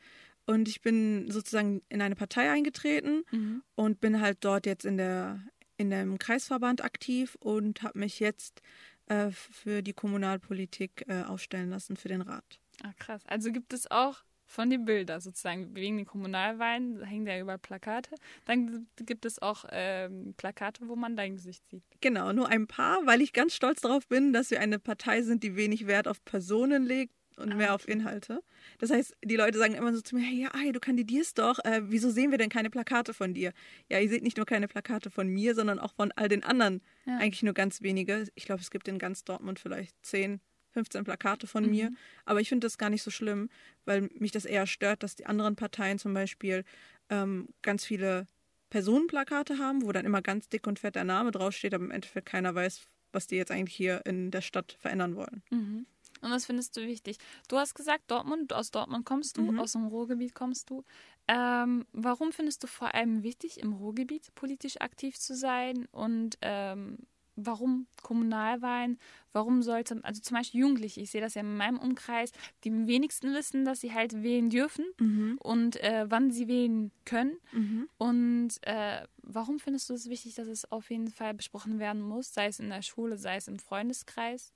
Und 0.44 0.68
ich 0.68 0.82
bin 0.82 1.30
sozusagen 1.30 1.80
in 1.88 2.02
eine 2.02 2.14
Partei 2.14 2.50
eingetreten 2.50 3.24
mhm. 3.30 3.62
und 3.74 4.02
bin 4.02 4.20
halt 4.20 4.36
dort 4.42 4.66
jetzt 4.66 4.84
in 4.84 4.98
der 4.98 5.40
in 5.78 5.88
dem 5.88 6.18
Kreisverband 6.18 6.84
aktiv 6.84 7.38
und 7.40 7.82
habe 7.82 8.00
mich 8.00 8.20
jetzt 8.20 8.60
äh, 9.06 9.30
für 9.30 9.80
die 9.80 9.94
Kommunalpolitik 9.94 11.06
äh, 11.08 11.22
aufstellen 11.22 11.70
lassen 11.70 11.96
für 11.96 12.08
den 12.08 12.20
Rat. 12.20 12.60
Ah, 12.82 12.92
krass. 12.98 13.22
Also 13.26 13.52
gibt 13.52 13.72
es 13.72 13.90
auch 13.90 14.24
von 14.48 14.70
den 14.70 14.86
Bildern 14.86 15.20
sozusagen, 15.20 15.74
wegen 15.76 15.98
den 15.98 16.06
Kommunalwahlen 16.06 17.04
hängen 17.04 17.26
da 17.26 17.38
überall 17.38 17.58
Plakate. 17.58 18.14
Dann 18.46 18.86
gibt 18.96 19.26
es 19.26 19.40
auch 19.40 19.66
ähm, 19.70 20.34
Plakate, 20.36 20.88
wo 20.88 20.96
man 20.96 21.16
dein 21.16 21.34
Gesicht 21.36 21.68
sieht. 21.68 21.84
Genau, 22.00 22.32
nur 22.32 22.48
ein 22.48 22.66
paar, 22.66 23.04
weil 23.04 23.20
ich 23.20 23.34
ganz 23.34 23.54
stolz 23.54 23.82
darauf 23.82 24.08
bin, 24.08 24.32
dass 24.32 24.50
wir 24.50 24.60
eine 24.60 24.78
Partei 24.78 25.22
sind, 25.22 25.42
die 25.42 25.54
wenig 25.54 25.86
Wert 25.86 26.08
auf 26.08 26.24
Personen 26.24 26.84
legt 26.84 27.12
und 27.36 27.52
ah, 27.52 27.56
mehr 27.56 27.74
auf 27.74 27.86
Inhalte. 27.86 28.42
Das 28.78 28.90
heißt, 28.90 29.14
die 29.22 29.36
Leute 29.36 29.58
sagen 29.58 29.74
immer 29.74 29.94
so 29.94 30.00
zu 30.00 30.16
mir, 30.16 30.22
hey, 30.22 30.42
ja, 30.42 30.72
du 30.72 30.80
kandidierst 30.80 31.38
doch, 31.38 31.58
äh, 31.64 31.82
wieso 31.84 32.10
sehen 32.10 32.30
wir 32.30 32.38
denn 32.38 32.48
keine 32.48 32.70
Plakate 32.70 33.14
von 33.14 33.34
dir? 33.34 33.52
Ja, 33.88 34.00
ihr 34.00 34.08
seht 34.08 34.22
nicht 34.22 34.38
nur 34.38 34.46
keine 34.46 34.66
Plakate 34.66 35.10
von 35.10 35.28
mir, 35.28 35.54
sondern 35.54 35.78
auch 35.78 35.92
von 35.92 36.10
all 36.12 36.28
den 36.28 36.42
anderen. 36.42 36.80
Ja. 37.04 37.18
Eigentlich 37.18 37.42
nur 37.42 37.54
ganz 37.54 37.82
wenige. 37.82 38.26
Ich 38.34 38.44
glaube, 38.44 38.62
es 38.62 38.70
gibt 38.70 38.88
in 38.88 38.98
ganz 38.98 39.24
Dortmund 39.24 39.60
vielleicht 39.60 39.94
zehn 40.04 40.40
15 40.78 41.04
Plakate 41.04 41.46
von 41.46 41.64
mhm. 41.64 41.70
mir. 41.70 41.92
Aber 42.24 42.40
ich 42.40 42.48
finde 42.48 42.66
das 42.66 42.78
gar 42.78 42.90
nicht 42.90 43.02
so 43.02 43.10
schlimm, 43.10 43.50
weil 43.84 44.08
mich 44.14 44.32
das 44.32 44.44
eher 44.44 44.66
stört, 44.66 45.02
dass 45.02 45.16
die 45.16 45.26
anderen 45.26 45.56
Parteien 45.56 45.98
zum 45.98 46.14
Beispiel 46.14 46.64
ähm, 47.10 47.48
ganz 47.62 47.84
viele 47.84 48.26
Personenplakate 48.70 49.58
haben, 49.58 49.82
wo 49.82 49.92
dann 49.92 50.04
immer 50.04 50.22
ganz 50.22 50.48
dick 50.48 50.66
und 50.66 50.78
fett 50.78 50.94
der 50.94 51.04
Name 51.04 51.30
draufsteht, 51.30 51.74
aber 51.74 51.84
im 51.84 51.90
Endeffekt 51.90 52.28
keiner 52.28 52.54
weiß, 52.54 52.82
was 53.12 53.26
die 53.26 53.36
jetzt 53.36 53.50
eigentlich 53.50 53.74
hier 53.74 54.04
in 54.04 54.30
der 54.30 54.42
Stadt 54.42 54.76
verändern 54.80 55.16
wollen. 55.16 55.42
Mhm. 55.50 55.86
Und 56.20 56.30
was 56.30 56.46
findest 56.46 56.76
du 56.76 56.82
wichtig? 56.82 57.16
Du 57.48 57.56
hast 57.56 57.74
gesagt, 57.74 58.10
Dortmund, 58.10 58.52
aus 58.52 58.70
Dortmund 58.70 59.04
kommst 59.04 59.36
du, 59.36 59.52
mhm. 59.52 59.60
aus 59.60 59.72
dem 59.72 59.86
Ruhrgebiet 59.86 60.34
kommst 60.34 60.68
du. 60.70 60.84
Ähm, 61.28 61.86
warum 61.92 62.32
findest 62.32 62.62
du 62.62 62.66
vor 62.66 62.94
allem 62.94 63.22
wichtig, 63.22 63.60
im 63.60 63.72
Ruhrgebiet 63.72 64.34
politisch 64.34 64.80
aktiv 64.80 65.18
zu 65.18 65.36
sein? 65.36 65.86
Und 65.92 66.38
ähm, 66.42 66.98
warum 67.38 67.86
Kommunalwahlen, 68.02 68.98
warum 69.32 69.62
sollte, 69.62 70.00
also 70.02 70.20
zum 70.20 70.36
Beispiel 70.36 70.60
Jugendliche, 70.60 71.00
ich 71.00 71.10
sehe 71.10 71.20
das 71.20 71.34
ja 71.34 71.40
in 71.42 71.56
meinem 71.56 71.78
Umkreis, 71.78 72.32
die 72.64 72.70
am 72.70 72.86
wenigsten 72.86 73.34
wissen, 73.34 73.64
dass 73.64 73.80
sie 73.80 73.92
halt 73.92 74.22
wählen 74.22 74.50
dürfen 74.50 74.84
mhm. 74.98 75.38
und 75.40 75.76
äh, 75.82 76.06
wann 76.08 76.30
sie 76.30 76.48
wählen 76.48 76.90
können. 77.04 77.36
Mhm. 77.52 77.88
Und 77.98 78.50
äh, 78.62 79.06
warum 79.22 79.58
findest 79.58 79.88
du 79.90 79.94
es 79.94 80.08
wichtig, 80.08 80.34
dass 80.34 80.48
es 80.48 80.70
auf 80.70 80.90
jeden 80.90 81.08
Fall 81.08 81.34
besprochen 81.34 81.78
werden 81.78 82.02
muss, 82.02 82.34
sei 82.34 82.46
es 82.46 82.58
in 82.58 82.70
der 82.70 82.82
Schule, 82.82 83.18
sei 83.18 83.36
es 83.36 83.48
im 83.48 83.58
Freundeskreis? 83.58 84.52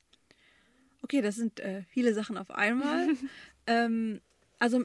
Okay, 1.02 1.20
das 1.20 1.36
sind 1.36 1.60
äh, 1.60 1.82
viele 1.88 2.14
Sachen 2.14 2.38
auf 2.38 2.50
einmal. 2.50 3.08
ähm, 3.66 4.20
also 4.58 4.84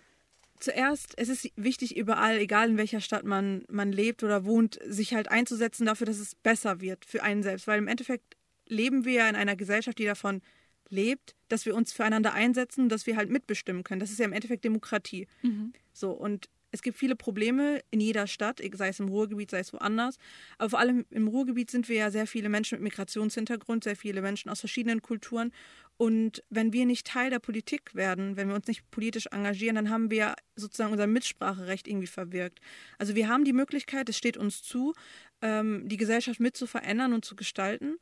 zuerst, 0.59 1.13
es 1.17 1.29
ist 1.29 1.51
wichtig, 1.55 1.97
überall, 1.97 2.37
egal 2.37 2.69
in 2.69 2.77
welcher 2.77 3.01
Stadt 3.01 3.23
man, 3.25 3.63
man 3.69 3.91
lebt 3.91 4.23
oder 4.23 4.45
wohnt, 4.45 4.79
sich 4.85 5.13
halt 5.13 5.29
einzusetzen 5.29 5.85
dafür, 5.85 6.07
dass 6.07 6.19
es 6.19 6.35
besser 6.35 6.81
wird 6.81 7.05
für 7.05 7.23
einen 7.23 7.43
selbst. 7.43 7.67
Weil 7.67 7.79
im 7.79 7.87
Endeffekt 7.87 8.35
leben 8.67 9.05
wir 9.05 9.13
ja 9.13 9.29
in 9.29 9.35
einer 9.35 9.55
Gesellschaft, 9.55 9.99
die 9.99 10.05
davon 10.05 10.41
lebt, 10.89 11.35
dass 11.49 11.65
wir 11.65 11.75
uns 11.75 11.93
füreinander 11.93 12.33
einsetzen, 12.33 12.89
dass 12.89 13.07
wir 13.07 13.17
halt 13.17 13.29
mitbestimmen 13.29 13.83
können. 13.83 13.99
Das 13.99 14.11
ist 14.11 14.19
ja 14.19 14.25
im 14.25 14.33
Endeffekt 14.33 14.63
Demokratie. 14.63 15.27
Mhm. 15.41 15.73
So, 15.93 16.11
und 16.11 16.49
es 16.71 16.81
gibt 16.81 16.97
viele 16.97 17.15
Probleme 17.15 17.81
in 17.91 17.99
jeder 17.99 18.27
Stadt, 18.27 18.61
sei 18.73 18.89
es 18.89 18.99
im 18.99 19.07
Ruhrgebiet, 19.07 19.51
sei 19.51 19.59
es 19.59 19.73
woanders. 19.73 20.17
Aber 20.57 20.71
vor 20.71 20.79
allem 20.79 21.05
im 21.09 21.27
Ruhrgebiet 21.27 21.71
sind 21.71 21.87
wir 21.87 21.95
ja 21.95 22.11
sehr 22.11 22.27
viele 22.27 22.49
Menschen 22.49 22.75
mit 22.75 22.83
Migrationshintergrund, 22.83 23.83
sehr 23.83 23.95
viele 23.95 24.21
Menschen 24.21 24.49
aus 24.49 24.59
verschiedenen 24.59 25.01
Kulturen. 25.01 25.53
Und 25.97 26.43
wenn 26.49 26.73
wir 26.73 26.85
nicht 26.85 27.07
Teil 27.07 27.31
der 27.31 27.39
Politik 27.39 27.95
werden, 27.95 28.37
wenn 28.37 28.47
wir 28.47 28.55
uns 28.55 28.67
nicht 28.67 28.89
politisch 28.91 29.25
engagieren, 29.31 29.75
dann 29.75 29.89
haben 29.89 30.11
wir 30.11 30.35
sozusagen 30.55 30.91
unser 30.91 31.07
Mitspracherecht 31.07 31.87
irgendwie 31.87 32.07
verwirkt. 32.07 32.59
Also 32.99 33.15
wir 33.15 33.27
haben 33.27 33.45
die 33.45 33.53
Möglichkeit, 33.53 34.07
es 34.07 34.17
steht 34.17 34.37
uns 34.37 34.61
zu, 34.61 34.93
ähm, 35.41 35.89
die 35.89 35.97
Gesellschaft 35.97 36.39
mit 36.39 36.55
zu 36.55 36.67
verändern 36.67 37.13
und 37.13 37.25
zu 37.25 37.35
gestalten. 37.35 37.97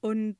Und 0.00 0.38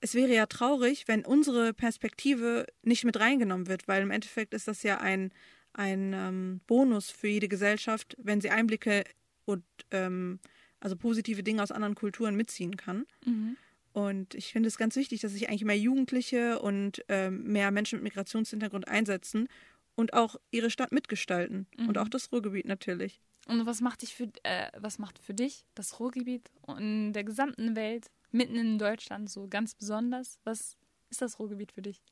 es 0.00 0.14
wäre 0.14 0.34
ja 0.34 0.46
traurig, 0.46 1.06
wenn 1.06 1.24
unsere 1.24 1.72
Perspektive 1.72 2.66
nicht 2.82 3.04
mit 3.04 3.20
reingenommen 3.20 3.68
wird, 3.68 3.86
weil 3.86 4.02
im 4.02 4.10
Endeffekt 4.10 4.52
ist 4.52 4.66
das 4.66 4.82
ja 4.82 4.98
ein, 4.98 5.32
ein 5.74 6.12
ähm, 6.12 6.60
Bonus 6.66 7.10
für 7.10 7.28
jede 7.28 7.46
Gesellschaft, 7.46 8.16
wenn 8.18 8.40
sie 8.40 8.50
Einblicke 8.50 9.04
und 9.44 9.64
ähm, 9.92 10.40
also 10.80 10.96
positive 10.96 11.44
Dinge 11.44 11.62
aus 11.62 11.70
anderen 11.70 11.94
Kulturen 11.94 12.34
mitziehen 12.34 12.76
kann. 12.76 13.06
Mhm. 13.24 13.56
Und 13.92 14.34
ich 14.34 14.52
finde 14.52 14.68
es 14.68 14.78
ganz 14.78 14.96
wichtig, 14.96 15.20
dass 15.20 15.32
sich 15.32 15.48
eigentlich 15.48 15.64
mehr 15.64 15.78
Jugendliche 15.78 16.60
und 16.60 17.04
ähm, 17.08 17.44
mehr 17.44 17.70
Menschen 17.70 17.96
mit 17.96 18.04
Migrationshintergrund 18.04 18.88
einsetzen 18.88 19.48
und 19.94 20.14
auch 20.14 20.36
ihre 20.50 20.70
Stadt 20.70 20.92
mitgestalten. 20.92 21.66
Mhm. 21.76 21.88
Und 21.88 21.98
auch 21.98 22.08
das 22.08 22.32
Ruhrgebiet 22.32 22.66
natürlich. 22.66 23.20
Und 23.48 23.66
was 23.66 23.80
macht 23.80 24.02
dich 24.02 24.14
für 24.14 24.28
äh, 24.44 24.68
was 24.78 24.98
macht 24.98 25.18
für 25.18 25.34
dich 25.34 25.66
das 25.74 25.98
Ruhrgebiet 25.98 26.50
in 26.78 27.12
der 27.12 27.24
gesamten 27.24 27.74
Welt, 27.76 28.10
mitten 28.30 28.56
in 28.56 28.78
Deutschland 28.78 29.30
so 29.30 29.48
ganz 29.48 29.74
besonders? 29.74 30.38
Was 30.44 30.76
ist 31.10 31.20
das 31.20 31.38
Ruhrgebiet 31.38 31.72
für 31.72 31.82
dich? 31.82 32.02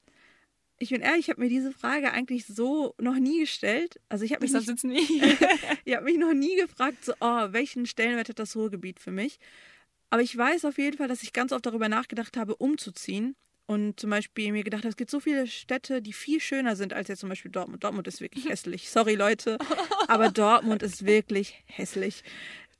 Ich 0.82 0.90
bin 0.90 1.02
ehrlich, 1.02 1.26
ich 1.26 1.30
habe 1.30 1.42
mir 1.42 1.48
diese 1.48 1.72
Frage 1.72 2.10
eigentlich 2.10 2.46
so 2.46 2.94
noch 2.98 3.16
nie 3.16 3.40
gestellt. 3.40 4.00
Also 4.08 4.24
ich 4.24 4.32
habe 4.32 4.46
mich, 4.46 4.52
nicht, 4.52 4.84
nie. 4.84 5.22
ich 5.84 5.94
habe 5.94 6.04
mich 6.06 6.16
noch 6.16 6.32
nie 6.32 6.56
gefragt, 6.56 7.04
so, 7.04 7.12
oh, 7.20 7.48
welchen 7.50 7.84
Stellenwert 7.84 8.30
hat 8.30 8.38
das 8.38 8.56
Ruhrgebiet 8.56 8.98
für 8.98 9.10
mich? 9.10 9.38
Aber 10.10 10.22
ich 10.22 10.36
weiß 10.36 10.64
auf 10.64 10.78
jeden 10.78 10.96
Fall, 10.96 11.08
dass 11.08 11.22
ich 11.22 11.32
ganz 11.32 11.52
oft 11.52 11.64
darüber 11.64 11.88
nachgedacht 11.88 12.36
habe, 12.36 12.56
umzuziehen. 12.56 13.36
Und 13.66 14.00
zum 14.00 14.10
Beispiel 14.10 14.50
mir 14.50 14.64
gedacht 14.64 14.80
habe, 14.80 14.88
es 14.88 14.96
gibt 14.96 15.12
so 15.12 15.20
viele 15.20 15.46
Städte, 15.46 16.02
die 16.02 16.12
viel 16.12 16.40
schöner 16.40 16.74
sind 16.74 16.92
als 16.92 17.06
jetzt 17.06 17.20
zum 17.20 17.28
Beispiel 17.28 17.52
Dortmund. 17.52 17.84
Dortmund 17.84 18.08
ist 18.08 18.20
wirklich 18.20 18.44
hässlich. 18.48 18.90
Sorry, 18.90 19.14
Leute. 19.14 19.58
Aber 20.08 20.28
Dortmund 20.30 20.82
ist 20.82 21.06
wirklich 21.06 21.62
hässlich. 21.66 22.24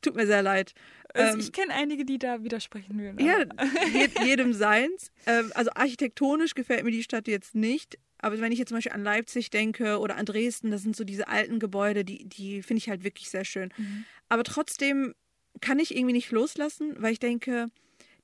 Tut 0.02 0.16
mir 0.16 0.26
sehr 0.26 0.42
leid. 0.42 0.74
Also 1.14 1.34
ähm, 1.34 1.40
ich 1.40 1.52
kenne 1.52 1.74
einige, 1.74 2.04
die 2.04 2.18
da 2.18 2.42
widersprechen 2.42 2.98
würden. 2.98 3.24
Ja, 3.24 3.44
jedem 4.24 4.52
seins. 4.52 5.12
Ähm, 5.26 5.52
also 5.54 5.70
architektonisch 5.74 6.54
gefällt 6.54 6.82
mir 6.82 6.90
die 6.90 7.04
Stadt 7.04 7.28
jetzt 7.28 7.54
nicht. 7.54 7.96
Aber 8.18 8.40
wenn 8.40 8.50
ich 8.50 8.58
jetzt 8.58 8.68
zum 8.68 8.78
Beispiel 8.78 8.92
an 8.92 9.04
Leipzig 9.04 9.50
denke 9.50 9.98
oder 9.98 10.16
an 10.16 10.26
Dresden, 10.26 10.70
das 10.70 10.82
sind 10.82 10.96
so 10.96 11.04
diese 11.04 11.28
alten 11.28 11.60
Gebäude, 11.60 12.04
die, 12.04 12.28
die 12.28 12.62
finde 12.62 12.78
ich 12.78 12.88
halt 12.88 13.04
wirklich 13.04 13.30
sehr 13.30 13.44
schön. 13.44 13.72
Mhm. 13.76 14.04
Aber 14.28 14.42
trotzdem 14.42 15.14
kann 15.60 15.78
ich 15.78 15.94
irgendwie 15.94 16.14
nicht 16.14 16.30
loslassen, 16.30 16.94
weil 16.98 17.12
ich 17.12 17.18
denke, 17.18 17.68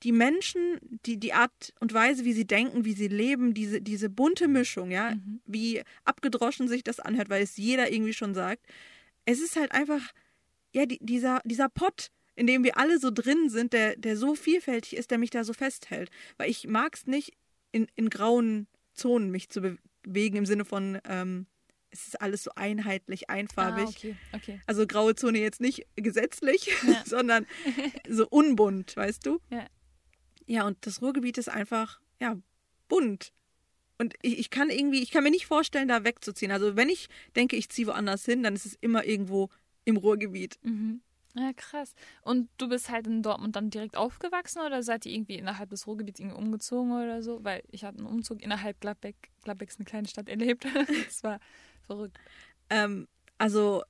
die 0.02 0.12
Menschen, 0.12 0.78
die, 1.06 1.18
die 1.18 1.32
Art 1.32 1.72
und 1.80 1.92
Weise, 1.94 2.24
wie 2.24 2.32
sie 2.32 2.46
denken, 2.46 2.84
wie 2.84 2.92
sie 2.92 3.08
leben, 3.08 3.54
diese, 3.54 3.80
diese 3.80 4.10
bunte 4.10 4.48
Mischung, 4.48 4.90
ja, 4.90 5.14
mhm. 5.14 5.40
wie 5.46 5.82
abgedroschen 6.04 6.68
sich 6.68 6.84
das 6.84 7.00
anhört, 7.00 7.30
weil 7.30 7.42
es 7.42 7.56
jeder 7.56 7.90
irgendwie 7.90 8.12
schon 8.12 8.34
sagt, 8.34 8.62
es 9.24 9.40
ist 9.40 9.56
halt 9.56 9.72
einfach, 9.72 10.12
ja, 10.72 10.86
die, 10.86 10.98
dieser, 11.00 11.40
dieser 11.44 11.68
Pott, 11.68 12.08
in 12.34 12.46
dem 12.46 12.64
wir 12.64 12.76
alle 12.76 12.98
so 12.98 13.10
drin 13.10 13.48
sind, 13.48 13.72
der, 13.72 13.96
der 13.96 14.16
so 14.16 14.34
vielfältig 14.34 14.96
ist, 14.96 15.10
der 15.10 15.18
mich 15.18 15.30
da 15.30 15.42
so 15.42 15.54
festhält. 15.54 16.10
Weil 16.36 16.50
ich 16.50 16.66
mag 16.66 16.94
es 16.94 17.06
nicht, 17.06 17.32
in, 17.72 17.88
in 17.96 18.10
grauen 18.10 18.66
Zonen 18.92 19.30
mich 19.30 19.48
zu 19.48 19.78
bewegen, 20.04 20.36
im 20.36 20.46
Sinne 20.46 20.64
von, 20.64 20.98
ähm, 21.08 21.46
es 21.90 22.08
ist 22.08 22.20
alles 22.20 22.44
so 22.44 22.50
einheitlich, 22.54 23.30
einfarbig. 23.30 23.86
Ah, 23.86 23.88
okay, 23.88 24.16
okay. 24.32 24.60
Also 24.66 24.86
graue 24.86 25.14
Zone 25.14 25.38
jetzt 25.38 25.60
nicht 25.60 25.86
gesetzlich, 25.96 26.70
ja. 26.86 27.02
sondern 27.06 27.46
so 28.08 28.26
unbunt, 28.28 28.96
weißt 28.96 29.24
du? 29.26 29.40
Ja. 29.50 29.66
Ja, 30.46 30.66
und 30.66 30.78
das 30.86 31.02
Ruhrgebiet 31.02 31.38
ist 31.38 31.48
einfach, 31.48 32.00
ja, 32.20 32.36
bunt. 32.88 33.32
Und 33.98 34.14
ich, 34.22 34.38
ich 34.38 34.50
kann 34.50 34.70
irgendwie, 34.70 35.02
ich 35.02 35.10
kann 35.10 35.24
mir 35.24 35.30
nicht 35.30 35.46
vorstellen, 35.46 35.88
da 35.88 36.04
wegzuziehen. 36.04 36.52
Also 36.52 36.76
wenn 36.76 36.88
ich 36.88 37.08
denke, 37.34 37.56
ich 37.56 37.68
ziehe 37.68 37.88
woanders 37.88 38.24
hin, 38.24 38.42
dann 38.42 38.54
ist 38.54 38.66
es 38.66 38.74
immer 38.80 39.04
irgendwo 39.04 39.48
im 39.84 39.96
Ruhrgebiet. 39.96 40.58
Mhm. 40.62 41.00
Ja, 41.34 41.52
krass. 41.52 41.94
Und 42.22 42.48
du 42.56 42.68
bist 42.68 42.88
halt 42.88 43.06
in 43.06 43.22
Dortmund 43.22 43.56
dann 43.56 43.68
direkt 43.68 43.96
aufgewachsen 43.96 44.60
oder 44.60 44.82
seid 44.82 45.04
ihr 45.04 45.12
irgendwie 45.12 45.36
innerhalb 45.36 45.68
des 45.68 45.86
Ruhrgebiets 45.86 46.18
irgendwie 46.18 46.36
umgezogen 46.36 46.92
oder 46.92 47.22
so? 47.22 47.44
Weil 47.44 47.62
ich 47.70 47.84
habe 47.84 47.98
einen 47.98 48.06
Umzug 48.06 48.42
innerhalb 48.42 48.80
Gladbeck, 48.80 49.16
Gladbeck 49.42 49.68
ist 49.68 49.78
eine 49.78 49.84
kleine 49.84 50.08
Stadt 50.08 50.30
erlebt. 50.30 50.64
das 51.06 51.22
war 51.24 51.38
verrückt. 51.86 52.18
Ähm, 52.70 53.08
also 53.38 53.82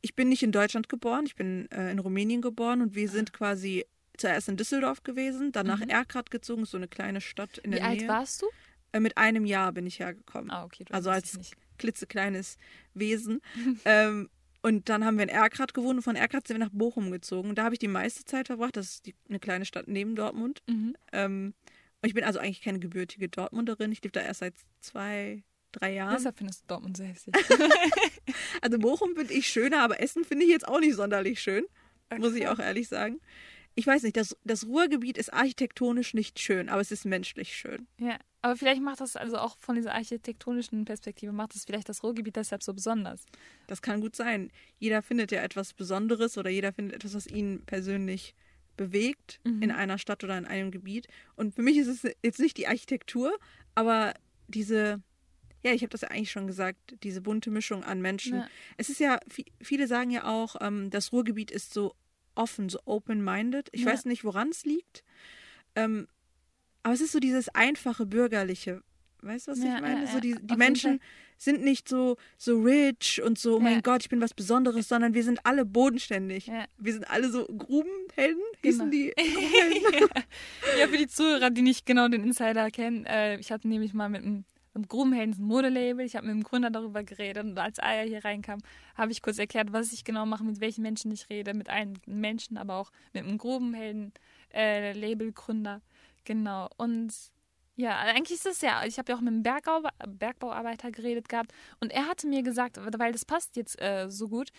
ich 0.00 0.14
bin 0.14 0.28
nicht 0.28 0.42
in 0.42 0.52
Deutschland 0.52 0.88
geboren, 0.88 1.24
ich 1.26 1.34
bin 1.34 1.70
äh, 1.70 1.90
in 1.90 1.98
Rumänien 1.98 2.42
geboren 2.42 2.82
und 2.82 2.94
wir 2.94 3.08
sind 3.08 3.32
quasi 3.32 3.86
zuerst 4.16 4.48
in 4.48 4.56
Düsseldorf 4.56 5.02
gewesen, 5.02 5.52
danach 5.52 5.80
mhm. 5.80 5.88
Erkrath 5.88 6.30
gezogen, 6.30 6.64
so 6.66 6.76
eine 6.76 6.88
kleine 6.88 7.20
Stadt 7.20 7.58
in 7.58 7.72
Wie 7.72 7.76
der 7.76 7.88
Nähe. 7.88 8.00
Wie 8.00 8.02
alt 8.02 8.08
warst 8.08 8.42
du? 8.42 8.46
Äh, 8.92 9.00
mit 9.00 9.16
einem 9.16 9.44
Jahr 9.44 9.72
bin 9.72 9.86
ich 9.86 9.98
hergekommen. 9.98 10.50
Ah, 10.50 10.64
okay. 10.64 10.84
also 10.90 11.10
als 11.10 11.38
klitzekleines 11.78 12.58
Wesen. 12.94 13.40
ähm, 13.84 14.28
und 14.62 14.88
dann 14.88 15.04
haben 15.04 15.18
wir 15.18 15.24
in 15.24 15.28
Erkrath 15.28 15.74
gewohnt 15.74 15.96
und 15.96 16.02
von 16.02 16.16
Erkrath 16.16 16.46
sind 16.46 16.58
wir 16.58 16.64
nach 16.64 16.72
Bochum 16.72 17.10
gezogen. 17.10 17.54
Da 17.54 17.64
habe 17.64 17.74
ich 17.74 17.80
die 17.80 17.88
meiste 17.88 18.24
Zeit 18.24 18.46
verbracht. 18.46 18.76
Das 18.76 18.86
ist 18.86 19.06
die, 19.06 19.14
eine 19.28 19.38
kleine 19.38 19.66
Stadt 19.66 19.88
neben 19.88 20.16
Dortmund. 20.16 20.62
Mhm. 20.66 20.96
Ähm, 21.12 21.54
und 22.00 22.08
ich 22.08 22.14
bin 22.14 22.24
also 22.24 22.38
eigentlich 22.38 22.62
keine 22.62 22.78
gebürtige 22.78 23.28
Dortmunderin. 23.28 23.92
Ich 23.92 24.02
lebe 24.02 24.12
da 24.12 24.20
erst 24.20 24.40
seit 24.40 24.54
zwei, 24.80 25.42
drei 25.74 25.94
Jahren. 25.94 26.14
Deshalb 26.14 26.38
findest 26.38 26.62
du 26.62 26.66
Dortmund 26.68 26.96
sehr 26.96 27.08
hässlich. 27.08 27.34
also 28.62 28.78
Bochum 28.78 29.14
finde 29.16 29.32
ich 29.34 29.46
schöner, 29.46 29.80
aber 29.80 30.00
Essen 30.00 30.24
finde 30.24 30.44
ich 30.44 30.50
jetzt 30.50 30.66
auch 30.66 30.80
nicht 30.80 30.94
sonderlich 30.94 31.40
schön. 31.40 31.64
Okay. 32.10 32.20
Muss 32.20 32.34
ich 32.34 32.48
auch 32.48 32.58
ehrlich 32.58 32.88
sagen 32.88 33.20
ich 33.76 33.86
weiß 33.86 34.02
nicht, 34.04 34.16
das, 34.16 34.36
das 34.44 34.66
Ruhrgebiet 34.66 35.18
ist 35.18 35.32
architektonisch 35.32 36.14
nicht 36.14 36.38
schön, 36.38 36.68
aber 36.68 36.80
es 36.80 36.92
ist 36.92 37.04
menschlich 37.04 37.56
schön. 37.56 37.86
Ja, 37.98 38.18
aber 38.40 38.56
vielleicht 38.56 38.80
macht 38.80 39.00
das 39.00 39.16
also 39.16 39.38
auch 39.38 39.58
von 39.58 39.74
dieser 39.74 39.94
architektonischen 39.94 40.84
Perspektive, 40.84 41.32
macht 41.32 41.54
das 41.54 41.64
vielleicht 41.64 41.88
das 41.88 42.02
Ruhrgebiet 42.02 42.36
deshalb 42.36 42.62
so 42.62 42.72
besonders. 42.72 43.26
Das 43.66 43.82
kann 43.82 44.00
gut 44.00 44.14
sein. 44.14 44.50
Jeder 44.78 45.02
findet 45.02 45.32
ja 45.32 45.42
etwas 45.42 45.72
Besonderes 45.72 46.38
oder 46.38 46.50
jeder 46.50 46.72
findet 46.72 46.96
etwas, 46.96 47.14
was 47.14 47.26
ihn 47.26 47.62
persönlich 47.66 48.34
bewegt 48.76 49.40
mhm. 49.44 49.62
in 49.62 49.70
einer 49.70 49.98
Stadt 49.98 50.22
oder 50.22 50.38
in 50.38 50.46
einem 50.46 50.70
Gebiet. 50.70 51.08
Und 51.36 51.54
für 51.54 51.62
mich 51.62 51.76
ist 51.76 51.88
es 51.88 52.12
jetzt 52.22 52.40
nicht 52.40 52.56
die 52.56 52.68
Architektur, 52.68 53.36
aber 53.74 54.14
diese, 54.46 55.02
ja, 55.64 55.72
ich 55.72 55.82
habe 55.82 55.90
das 55.90 56.02
ja 56.02 56.08
eigentlich 56.08 56.30
schon 56.30 56.46
gesagt, 56.46 56.96
diese 57.02 57.22
bunte 57.22 57.50
Mischung 57.50 57.82
an 57.84 58.02
Menschen. 58.02 58.38
Ja. 58.38 58.48
Es 58.76 58.90
ist 58.90 59.00
ja, 59.00 59.18
viele 59.60 59.86
sagen 59.86 60.10
ja 60.10 60.24
auch, 60.24 60.56
ähm, 60.60 60.90
das 60.90 61.12
Ruhrgebiet 61.12 61.50
ist 61.50 61.72
so 61.72 61.94
offen, 62.34 62.68
so 62.68 62.78
open-minded. 62.84 63.70
Ich 63.72 63.82
ja. 63.82 63.92
weiß 63.92 64.04
nicht, 64.04 64.24
woran 64.24 64.50
es 64.50 64.64
liegt. 64.64 65.02
Ähm, 65.74 66.06
aber 66.82 66.92
es 66.92 67.00
ist 67.00 67.12
so 67.12 67.18
dieses 67.18 67.48
einfache 67.48 68.04
Bürgerliche. 68.04 68.82
Weißt 69.22 69.46
du, 69.46 69.52
was 69.52 69.58
ja, 69.60 69.76
ich 69.76 69.80
meine? 69.80 70.06
So 70.06 70.20
die, 70.20 70.36
die 70.38 70.56
Menschen 70.56 71.00
sind 71.38 71.64
nicht 71.64 71.88
so, 71.88 72.18
so 72.36 72.60
rich 72.60 73.22
und 73.22 73.38
so, 73.38 73.56
oh 73.56 73.60
mein 73.60 73.80
Gott, 73.80 74.02
ich 74.02 74.10
bin 74.10 74.20
was 74.20 74.34
Besonderes, 74.34 74.88
sondern 74.88 75.14
wir 75.14 75.24
sind 75.24 75.40
alle 75.44 75.64
bodenständig. 75.64 76.50
Wir 76.76 76.92
sind 76.92 77.10
alle 77.10 77.30
so 77.30 77.46
Grubenhelden, 77.46 78.42
hießen 78.62 78.90
genau. 78.90 78.90
die 78.90 79.14
Grubenhelden? 79.34 80.08
ja. 80.78 80.88
für 80.88 80.98
die 80.98 81.06
Zuhörer, 81.06 81.48
die 81.48 81.62
nicht 81.62 81.86
genau 81.86 82.08
den 82.08 82.22
Insider 82.22 82.70
kennen, 82.70 83.06
äh, 83.06 83.38
ich 83.38 83.50
hatte 83.50 83.66
nämlich 83.66 83.94
mal 83.94 84.10
mit 84.10 84.22
einem 84.22 84.44
im 84.74 84.86
Grubenhelden 84.88 85.44
Modelabel. 85.44 86.04
Ich 86.04 86.16
habe 86.16 86.26
mit 86.26 86.34
dem 86.34 86.42
Gründer 86.42 86.70
darüber 86.70 87.02
geredet 87.04 87.44
und 87.44 87.58
als 87.58 87.78
Aya 87.78 88.02
hier 88.02 88.24
reinkam, 88.24 88.60
habe 88.96 89.12
ich 89.12 89.22
kurz 89.22 89.38
erklärt, 89.38 89.72
was 89.72 89.92
ich 89.92 90.04
genau 90.04 90.26
mache, 90.26 90.44
mit 90.44 90.60
welchen 90.60 90.82
Menschen 90.82 91.12
ich 91.12 91.28
rede, 91.30 91.54
mit 91.54 91.68
allen 91.68 91.98
Menschen, 92.06 92.56
aber 92.56 92.76
auch 92.76 92.90
mit 93.12 93.24
dem 93.24 93.38
Grubenhelden 93.38 94.12
äh, 94.52 94.92
Labelgründer. 94.92 95.80
Genau. 96.24 96.68
Und 96.76 97.12
ja, 97.76 97.98
eigentlich 97.98 98.38
ist 98.38 98.46
es 98.46 98.60
ja, 98.60 98.84
ich 98.84 98.98
habe 98.98 99.10
ja 99.10 99.16
auch 99.16 99.20
mit 99.20 99.32
einem 99.32 99.42
Bergbau, 99.42 99.82
Bergbauarbeiter 100.06 100.92
geredet 100.92 101.28
gehabt 101.28 101.52
und 101.80 101.92
er 101.92 102.06
hatte 102.06 102.28
mir 102.28 102.42
gesagt, 102.42 102.78
weil 102.98 103.12
das 103.12 103.24
passt 103.24 103.56
jetzt 103.56 103.80
äh, 103.82 104.08
so 104.08 104.28
gut, 104.28 104.50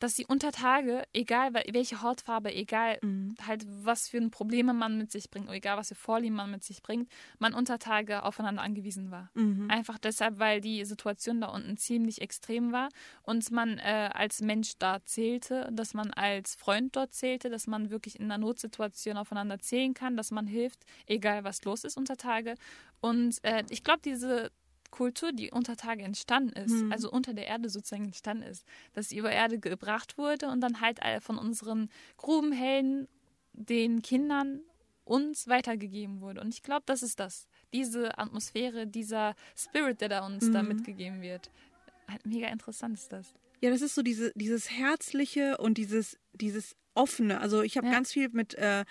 dass 0.00 0.16
sie 0.16 0.26
unter 0.26 0.50
Tage, 0.50 1.04
egal 1.12 1.54
welche 1.54 2.02
Hautfarbe, 2.02 2.52
egal 2.52 2.98
mhm. 3.02 3.34
halt 3.46 3.64
was 3.68 4.08
für 4.08 4.20
Probleme 4.30 4.72
man 4.72 4.98
mit 4.98 5.12
sich 5.12 5.30
bringt, 5.30 5.48
egal 5.50 5.76
was 5.76 5.88
für 5.88 5.94
Vorlieben 5.94 6.34
man 6.34 6.50
mit 6.50 6.64
sich 6.64 6.82
bringt, 6.82 7.08
man 7.38 7.54
unter 7.54 7.78
Tage 7.78 8.24
aufeinander 8.24 8.62
angewiesen 8.62 9.10
war. 9.10 9.30
Mhm. 9.34 9.70
Einfach 9.70 9.98
deshalb, 9.98 10.38
weil 10.38 10.60
die 10.60 10.84
Situation 10.84 11.40
da 11.40 11.48
unten 11.48 11.76
ziemlich 11.76 12.22
extrem 12.22 12.72
war 12.72 12.88
und 13.22 13.50
man 13.52 13.78
äh, 13.78 14.10
als 14.12 14.40
Mensch 14.40 14.72
da 14.78 15.04
zählte, 15.04 15.68
dass 15.70 15.94
man 15.94 16.10
als 16.12 16.54
Freund 16.54 16.96
dort 16.96 17.12
zählte, 17.12 17.50
dass 17.50 17.66
man 17.66 17.90
wirklich 17.90 18.18
in 18.18 18.24
einer 18.24 18.38
Notsituation 18.38 19.18
aufeinander 19.18 19.58
zählen 19.58 19.92
kann, 19.92 20.16
dass 20.16 20.30
man 20.30 20.46
hilft, 20.46 20.80
egal 21.06 21.44
was 21.44 21.62
los 21.64 21.84
ist 21.84 21.98
unter 21.98 22.16
Tage. 22.16 22.54
Und 23.00 23.42
äh, 23.44 23.64
ich 23.68 23.84
glaube, 23.84 24.00
diese 24.02 24.50
Kultur, 24.90 25.32
die 25.32 25.50
unter 25.50 25.76
Tage 25.76 26.02
entstanden 26.02 26.50
ist, 26.50 26.72
mhm. 26.72 26.92
also 26.92 27.10
unter 27.10 27.34
der 27.34 27.46
Erde 27.46 27.68
sozusagen 27.68 28.04
entstanden 28.04 28.44
ist, 28.44 28.64
dass 28.92 29.08
sie 29.08 29.18
über 29.18 29.30
Erde 29.30 29.58
gebracht 29.58 30.18
wurde 30.18 30.48
und 30.48 30.60
dann 30.60 30.80
halt 30.80 31.00
von 31.20 31.38
unseren 31.38 31.88
Grubenhelden, 32.16 33.08
den 33.52 34.02
Kindern 34.02 34.60
uns 35.04 35.48
weitergegeben 35.48 36.20
wurde. 36.20 36.40
Und 36.40 36.54
ich 36.54 36.62
glaube, 36.62 36.82
das 36.86 37.02
ist 37.02 37.18
das. 37.18 37.48
Diese 37.72 38.16
Atmosphäre, 38.18 38.86
dieser 38.86 39.34
Spirit, 39.56 40.00
der 40.00 40.08
da 40.08 40.26
uns 40.26 40.44
mhm. 40.44 40.52
da 40.52 40.62
mitgegeben 40.62 41.20
wird. 41.20 41.50
Halt 42.08 42.24
mega 42.26 42.48
interessant 42.48 42.94
ist 42.94 43.12
das. 43.12 43.34
Ja, 43.60 43.70
das 43.70 43.82
ist 43.82 43.94
so 43.94 44.02
diese, 44.02 44.32
dieses 44.34 44.70
Herzliche 44.70 45.58
und 45.58 45.78
dieses, 45.78 46.16
dieses 46.32 46.76
Offene. 46.94 47.40
Also 47.40 47.62
ich 47.62 47.76
habe 47.76 47.88
ja. 47.88 47.92
ganz 47.92 48.12
viel 48.12 48.28
mit, 48.30 48.54
äh, 48.54 48.84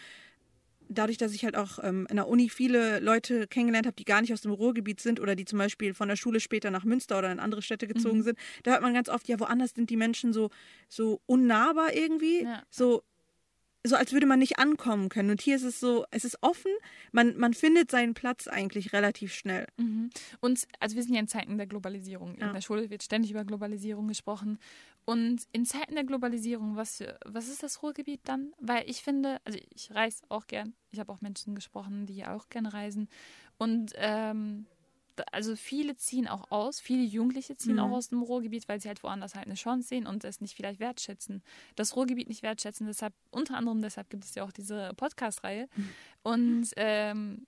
dadurch, 0.90 1.18
dass 1.18 1.34
ich 1.34 1.46
halt 1.46 1.56
auch 1.56 1.80
ähm, 1.82 2.08
in 2.10 2.18
der 2.18 2.28
Uni 2.28 2.50
viele 2.50 3.00
Leute 3.00 3.48
kennengelernt 3.48 3.86
habe, 3.86 3.96
die 3.96 4.06
gar 4.06 4.22
nicht 4.22 4.34
aus 4.34 4.42
dem 4.42 4.52
Ruhrgebiet 4.52 5.00
sind 5.00 5.20
oder 5.20 5.36
die 5.36 5.46
zum 5.46 5.60
Beispiel 5.60 5.94
von 5.94 6.10
der 6.10 6.16
Schule 6.16 6.40
später 6.40 6.72
nach 6.72 6.84
Münster 6.84 7.20
oder 7.20 7.32
in 7.32 7.40
andere 7.40 7.62
Städte 7.62 7.88
gezogen 7.88 8.20
mhm. 8.20 8.24
sind, 8.24 8.40
da 8.64 8.72
hört 8.72 8.82
man 8.82 8.94
ganz 8.94 9.08
oft, 9.08 9.28
ja, 9.28 9.40
woanders 9.40 9.72
sind 9.76 9.90
die 9.90 9.98
Menschen 9.98 10.34
so, 10.34 10.50
so 10.90 11.22
unnahbar 11.28 11.94
irgendwie. 11.94 12.44
Ja. 12.44 12.64
So, 12.70 13.04
so 13.86 13.96
als 13.96 14.12
würde 14.12 14.26
man 14.26 14.40
nicht 14.40 14.60
ankommen 14.60 15.10
können. 15.10 15.30
Und 15.30 15.42
hier 15.42 15.56
ist 15.56 15.64
es 15.64 15.80
so, 15.80 16.06
es 16.12 16.26
ist 16.26 16.38
offen, 16.42 16.72
man, 17.12 17.38
man 17.38 17.54
findet 17.54 17.90
seinen 17.90 18.14
Platz 18.14 18.48
eigentlich 18.48 18.92
relativ 18.92 19.34
schnell. 19.34 19.68
Mhm. 19.78 20.10
Und 20.42 20.68
also 20.80 20.96
wir 20.96 21.04
sind 21.04 21.14
ja 21.14 21.22
in 21.22 21.28
Zeiten 21.28 21.58
der 21.58 21.68
Globalisierung. 21.68 22.36
In 22.36 22.42
ja. 22.42 22.54
der 22.54 22.62
Schule 22.62 22.90
wird 22.90 23.04
ständig 23.04 23.32
über 23.32 23.46
Globalisierung 23.46 24.08
gesprochen. 24.08 24.60
Und 25.06 25.44
in 25.54 25.66
Zeiten 25.66 25.96
der 25.96 26.04
Globalisierung, 26.04 26.76
was, 26.76 26.98
für, 26.98 27.18
was 27.26 27.48
ist 27.48 27.64
das 27.64 27.82
Ruhrgebiet 27.82 28.22
dann? 28.26 28.54
Weil 28.60 28.84
ich 28.88 29.02
finde, 29.02 29.40
also 29.46 29.58
ich 29.74 29.92
reise 29.92 30.24
auch 30.30 30.46
gern. 30.46 30.74
Ich 30.92 31.00
habe 31.00 31.12
auch 31.12 31.22
Menschen 31.22 31.56
gesprochen, 31.56 32.06
die 32.06 32.26
auch 32.26 32.50
gerne 32.50 32.74
reisen. 32.74 33.08
Und 33.58 33.94
ähm, 33.96 34.68
also 35.32 35.56
viele 35.56 35.96
ziehen 35.96 36.28
auch 36.28 36.52
aus, 36.52 36.80
viele 36.80 37.04
Jugendliche 37.04 37.56
ziehen 37.56 37.74
mhm. 37.74 37.80
auch 37.80 37.92
aus 37.92 38.10
dem 38.10 38.22
Ruhrgebiet, 38.22 38.68
weil 38.68 38.82
sie 38.82 38.88
halt 38.88 39.04
woanders 39.04 39.36
halt 39.36 39.46
eine 39.46 39.56
Chance 39.56 39.88
sehen 39.88 40.08
und 40.08 40.24
es 40.24 40.42
nicht 40.42 40.56
vielleicht 40.56 40.80
wertschätzen. 40.80 41.44
Das 41.76 41.96
Ruhrgebiet 41.96 42.30
nicht 42.30 42.44
wertschätzen, 42.44 42.88
deshalb, 42.88 43.14
unter 43.32 43.56
anderem 43.56 43.82
deshalb 43.82 44.10
gibt 44.10 44.26
es 44.26 44.36
ja 44.36 44.44
auch 44.44 44.52
diese 44.52 44.94
Podcast-Reihe. 44.96 45.68
Mhm. 45.76 45.90
Und 46.24 46.70
ähm, 46.76 47.48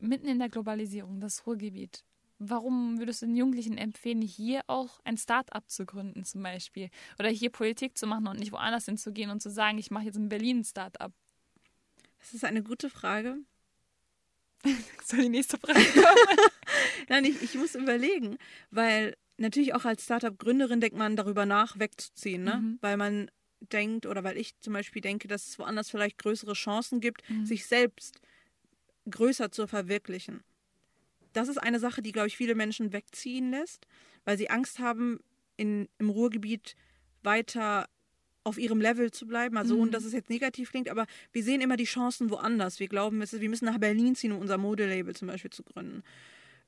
mitten 0.00 0.28
in 0.28 0.38
der 0.38 0.48
Globalisierung, 0.48 1.20
das 1.20 1.46
Ruhrgebiet. 1.46 2.04
Warum 2.38 2.98
würdest 2.98 3.20
du 3.20 3.26
den 3.26 3.36
Jugendlichen 3.36 3.76
empfehlen, 3.76 4.22
hier 4.22 4.62
auch 4.66 5.00
ein 5.04 5.18
Start-up 5.18 5.68
zu 5.68 5.84
gründen 5.84 6.24
zum 6.24 6.42
Beispiel? 6.42 6.88
Oder 7.18 7.28
hier 7.28 7.50
Politik 7.50 7.98
zu 7.98 8.06
machen 8.06 8.26
und 8.26 8.38
nicht 8.38 8.52
woanders 8.52 8.86
hinzugehen 8.86 9.30
und 9.30 9.42
zu 9.42 9.50
sagen, 9.50 9.76
ich 9.76 9.90
mache 9.90 10.04
jetzt 10.04 10.16
in 10.16 10.30
Berlin 10.30 10.60
ein 10.60 10.64
Start-up? 10.64 11.12
Das 12.18 12.32
ist 12.32 12.44
eine 12.44 12.62
gute 12.62 12.88
Frage. 12.88 13.36
Soll 15.04 15.22
die 15.22 15.28
nächste 15.28 15.58
Frage 15.58 15.84
kommen? 15.92 16.38
Nein, 17.08 17.24
ich, 17.24 17.42
ich 17.42 17.54
muss 17.54 17.74
überlegen, 17.74 18.38
weil 18.70 19.16
natürlich 19.36 19.74
auch 19.74 19.84
als 19.84 20.04
Startup-Gründerin 20.04 20.80
denkt 20.80 20.96
man 20.96 21.16
darüber 21.16 21.46
nach, 21.46 21.78
wegzuziehen, 21.78 22.44
ne? 22.44 22.56
Mhm. 22.56 22.78
Weil 22.80 22.96
man 22.96 23.30
denkt 23.60 24.06
oder 24.06 24.24
weil 24.24 24.38
ich 24.38 24.58
zum 24.60 24.72
Beispiel 24.72 25.02
denke, 25.02 25.28
dass 25.28 25.46
es 25.46 25.58
woanders 25.58 25.90
vielleicht 25.90 26.18
größere 26.18 26.54
Chancen 26.54 27.00
gibt, 27.00 27.28
mhm. 27.28 27.44
sich 27.44 27.66
selbst 27.66 28.20
größer 29.10 29.50
zu 29.50 29.66
verwirklichen. 29.66 30.42
Das 31.32 31.48
ist 31.48 31.58
eine 31.58 31.78
Sache, 31.78 32.02
die, 32.02 32.12
glaube 32.12 32.28
ich, 32.28 32.36
viele 32.36 32.54
Menschen 32.54 32.92
wegziehen 32.92 33.50
lässt, 33.50 33.86
weil 34.24 34.38
sie 34.38 34.50
Angst 34.50 34.78
haben, 34.78 35.20
in, 35.56 35.88
im 35.98 36.08
Ruhrgebiet 36.08 36.74
weiter 37.22 37.86
auf 38.44 38.58
ihrem 38.58 38.80
Level 38.80 39.10
zu 39.10 39.26
bleiben. 39.26 39.56
Also, 39.56 39.76
mhm. 39.76 39.82
und 39.82 39.94
dass 39.94 40.04
es 40.04 40.12
jetzt 40.12 40.30
negativ 40.30 40.70
klingt, 40.70 40.88
aber 40.88 41.06
wir 41.32 41.42
sehen 41.42 41.60
immer 41.60 41.76
die 41.76 41.84
Chancen 41.84 42.30
woanders. 42.30 42.80
Wir 42.80 42.88
glauben, 42.88 43.20
wir 43.20 43.48
müssen 43.48 43.66
nach 43.66 43.78
Berlin 43.78 44.14
ziehen, 44.14 44.32
um 44.32 44.38
unser 44.38 44.58
Modelabel 44.58 45.14
zum 45.14 45.28
Beispiel 45.28 45.50
zu 45.50 45.62
gründen. 45.62 46.02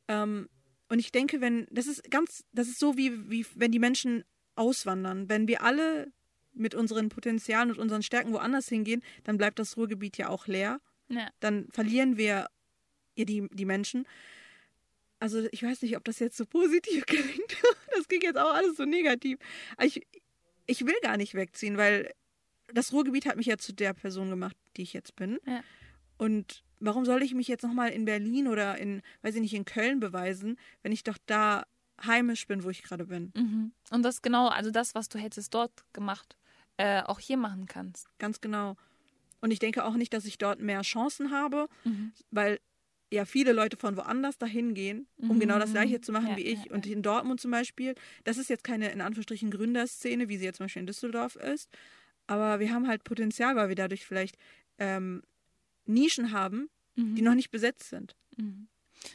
Ähm, 0.08 0.48
und 0.88 0.98
ich 0.98 1.12
denke, 1.12 1.40
wenn, 1.40 1.66
das 1.70 1.86
ist 1.86 2.10
ganz, 2.10 2.44
das 2.52 2.68
ist 2.68 2.78
so 2.78 2.96
wie, 2.96 3.30
wie 3.30 3.46
wenn 3.54 3.72
die 3.72 3.78
Menschen 3.78 4.24
auswandern. 4.56 5.28
Wenn 5.28 5.48
wir 5.48 5.62
alle 5.62 6.12
mit 6.52 6.74
unseren 6.74 7.08
Potenzialen 7.08 7.70
und 7.70 7.78
unseren 7.78 8.02
Stärken 8.02 8.32
woanders 8.32 8.68
hingehen, 8.68 9.02
dann 9.24 9.38
bleibt 9.38 9.58
das 9.58 9.76
Ruhrgebiet 9.76 10.18
ja 10.18 10.28
auch 10.28 10.46
leer. 10.46 10.80
Ja. 11.08 11.28
Dann 11.40 11.68
verlieren 11.70 12.18
wir 12.18 12.48
die, 13.16 13.48
die 13.50 13.64
Menschen. 13.64 14.06
Also 15.18 15.46
ich 15.52 15.62
weiß 15.62 15.82
nicht, 15.82 15.96
ob 15.96 16.04
das 16.04 16.18
jetzt 16.18 16.36
so 16.36 16.44
positiv 16.44 17.06
klingt. 17.06 17.56
Das 17.94 18.08
klingt 18.08 18.24
jetzt 18.24 18.38
auch 18.38 18.52
alles 18.52 18.76
so 18.76 18.84
negativ. 18.84 19.38
Ich, 19.80 20.06
ich 20.72 20.86
will 20.86 20.94
gar 21.02 21.16
nicht 21.16 21.34
wegziehen, 21.34 21.76
weil 21.76 22.10
das 22.72 22.92
Ruhrgebiet 22.92 23.26
hat 23.26 23.36
mich 23.36 23.46
ja 23.46 23.58
zu 23.58 23.72
der 23.72 23.92
Person 23.92 24.30
gemacht, 24.30 24.56
die 24.76 24.82
ich 24.82 24.94
jetzt 24.94 25.14
bin. 25.16 25.38
Ja. 25.46 25.62
Und 26.16 26.64
warum 26.80 27.04
soll 27.04 27.22
ich 27.22 27.34
mich 27.34 27.46
jetzt 27.48 27.62
nochmal 27.62 27.90
in 27.90 28.06
Berlin 28.06 28.48
oder 28.48 28.78
in, 28.78 29.02
weiß 29.20 29.34
ich 29.34 29.42
nicht, 29.42 29.54
in 29.54 29.66
Köln 29.66 30.00
beweisen, 30.00 30.58
wenn 30.82 30.92
ich 30.92 31.04
doch 31.04 31.18
da 31.26 31.64
heimisch 32.04 32.46
bin, 32.46 32.64
wo 32.64 32.70
ich 32.70 32.82
gerade 32.82 33.04
bin? 33.04 33.32
Mhm. 33.36 33.72
Und 33.90 34.02
das 34.02 34.22
genau, 34.22 34.48
also 34.48 34.70
das, 34.70 34.94
was 34.94 35.08
du 35.08 35.18
hättest 35.18 35.52
dort 35.52 35.84
gemacht, 35.92 36.36
äh, 36.78 37.02
auch 37.02 37.20
hier 37.20 37.36
machen 37.36 37.66
kannst. 37.66 38.06
Ganz 38.18 38.40
genau. 38.40 38.76
Und 39.40 39.50
ich 39.50 39.58
denke 39.58 39.84
auch 39.84 39.94
nicht, 39.94 40.14
dass 40.14 40.24
ich 40.24 40.38
dort 40.38 40.60
mehr 40.60 40.80
Chancen 40.82 41.30
habe, 41.30 41.68
mhm. 41.84 42.12
weil 42.30 42.60
ja 43.12 43.24
viele 43.24 43.52
Leute 43.52 43.76
von 43.76 43.96
woanders 43.96 44.38
dahin 44.38 44.74
gehen, 44.74 45.06
um 45.18 45.36
mhm. 45.36 45.40
genau 45.40 45.58
das 45.58 45.72
gleiche 45.72 46.00
zu 46.00 46.12
machen 46.12 46.28
ja, 46.28 46.36
wie 46.36 46.46
ich. 46.46 46.64
Ja, 46.64 46.72
und 46.72 46.86
in 46.86 47.02
Dortmund 47.02 47.40
zum 47.40 47.50
Beispiel, 47.50 47.94
das 48.24 48.38
ist 48.38 48.50
jetzt 48.50 48.64
keine 48.64 48.90
in 48.90 49.00
Anführungsstrichen 49.00 49.50
Gründerszene, 49.50 50.28
wie 50.28 50.36
sie 50.36 50.44
jetzt 50.44 50.56
zum 50.56 50.64
Beispiel 50.64 50.80
in 50.80 50.86
Düsseldorf 50.86 51.36
ist. 51.36 51.70
Aber 52.26 52.60
wir 52.60 52.72
haben 52.72 52.88
halt 52.88 53.04
Potenzial, 53.04 53.56
weil 53.56 53.68
wir 53.68 53.76
dadurch 53.76 54.06
vielleicht 54.06 54.36
ähm, 54.78 55.22
Nischen 55.86 56.32
haben, 56.32 56.70
mhm. 56.96 57.14
die 57.14 57.22
noch 57.22 57.34
nicht 57.34 57.50
besetzt 57.50 57.90
sind. 57.90 58.16
Mhm. 58.36 58.68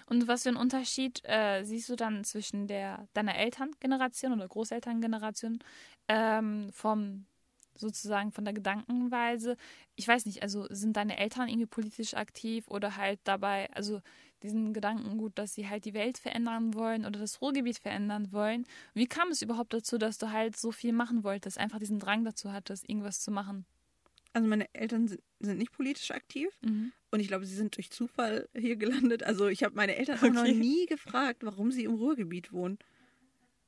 Und 0.05 0.27
was 0.27 0.43
für 0.43 0.49
einen 0.49 0.57
Unterschied 0.57 1.21
äh, 1.23 1.63
siehst 1.63 1.89
du 1.89 1.95
dann 1.95 2.23
zwischen 2.23 2.67
der 2.67 3.07
deiner 3.13 3.35
Elterngeneration 3.35 4.33
oder 4.33 4.47
Großelterngeneration 4.47 5.59
ähm, 6.09 6.69
vom 6.73 7.25
sozusagen 7.77 8.31
von 8.31 8.45
der 8.45 8.53
Gedankenweise? 8.53 9.57
Ich 9.95 10.07
weiß 10.07 10.25
nicht, 10.25 10.43
also 10.43 10.67
sind 10.69 10.97
deine 10.97 11.17
Eltern 11.17 11.47
irgendwie 11.47 11.65
politisch 11.65 12.13
aktiv 12.13 12.67
oder 12.67 12.97
halt 12.97 13.19
dabei, 13.23 13.69
also 13.73 14.01
diesen 14.43 14.73
Gedankengut, 14.73 15.37
dass 15.37 15.55
sie 15.55 15.67
halt 15.67 15.85
die 15.85 15.93
Welt 15.93 16.17
verändern 16.17 16.73
wollen 16.73 17.05
oder 17.05 17.19
das 17.19 17.41
Ruhrgebiet 17.41 17.79
verändern 17.79 18.31
wollen. 18.31 18.65
Wie 18.93 19.07
kam 19.07 19.29
es 19.29 19.41
überhaupt 19.41 19.73
dazu, 19.73 19.97
dass 19.97 20.17
du 20.17 20.31
halt 20.31 20.55
so 20.55 20.71
viel 20.71 20.93
machen 20.93 21.23
wolltest, 21.23 21.57
einfach 21.57 21.79
diesen 21.79 21.99
Drang 21.99 22.23
dazu 22.23 22.51
hattest, 22.51 22.87
irgendwas 22.87 23.21
zu 23.21 23.31
machen? 23.31 23.65
Also 24.33 24.47
meine 24.47 24.71
Eltern 24.73 25.07
sind, 25.07 25.21
sind 25.39 25.57
nicht 25.57 25.71
politisch 25.71 26.11
aktiv 26.11 26.49
mhm. 26.61 26.91
und 27.09 27.19
ich 27.19 27.27
glaube, 27.27 27.45
sie 27.45 27.55
sind 27.55 27.75
durch 27.75 27.89
Zufall 27.89 28.47
hier 28.55 28.75
gelandet. 28.75 29.23
Also 29.23 29.47
ich 29.47 29.63
habe 29.63 29.75
meine 29.75 29.95
Eltern 29.95 30.17
okay. 30.17 30.29
auch 30.29 30.33
noch 30.33 30.43
nie 30.43 30.85
gefragt, 30.85 31.43
warum 31.43 31.71
sie 31.71 31.85
im 31.85 31.95
Ruhrgebiet 31.95 32.51
wohnen. 32.51 32.77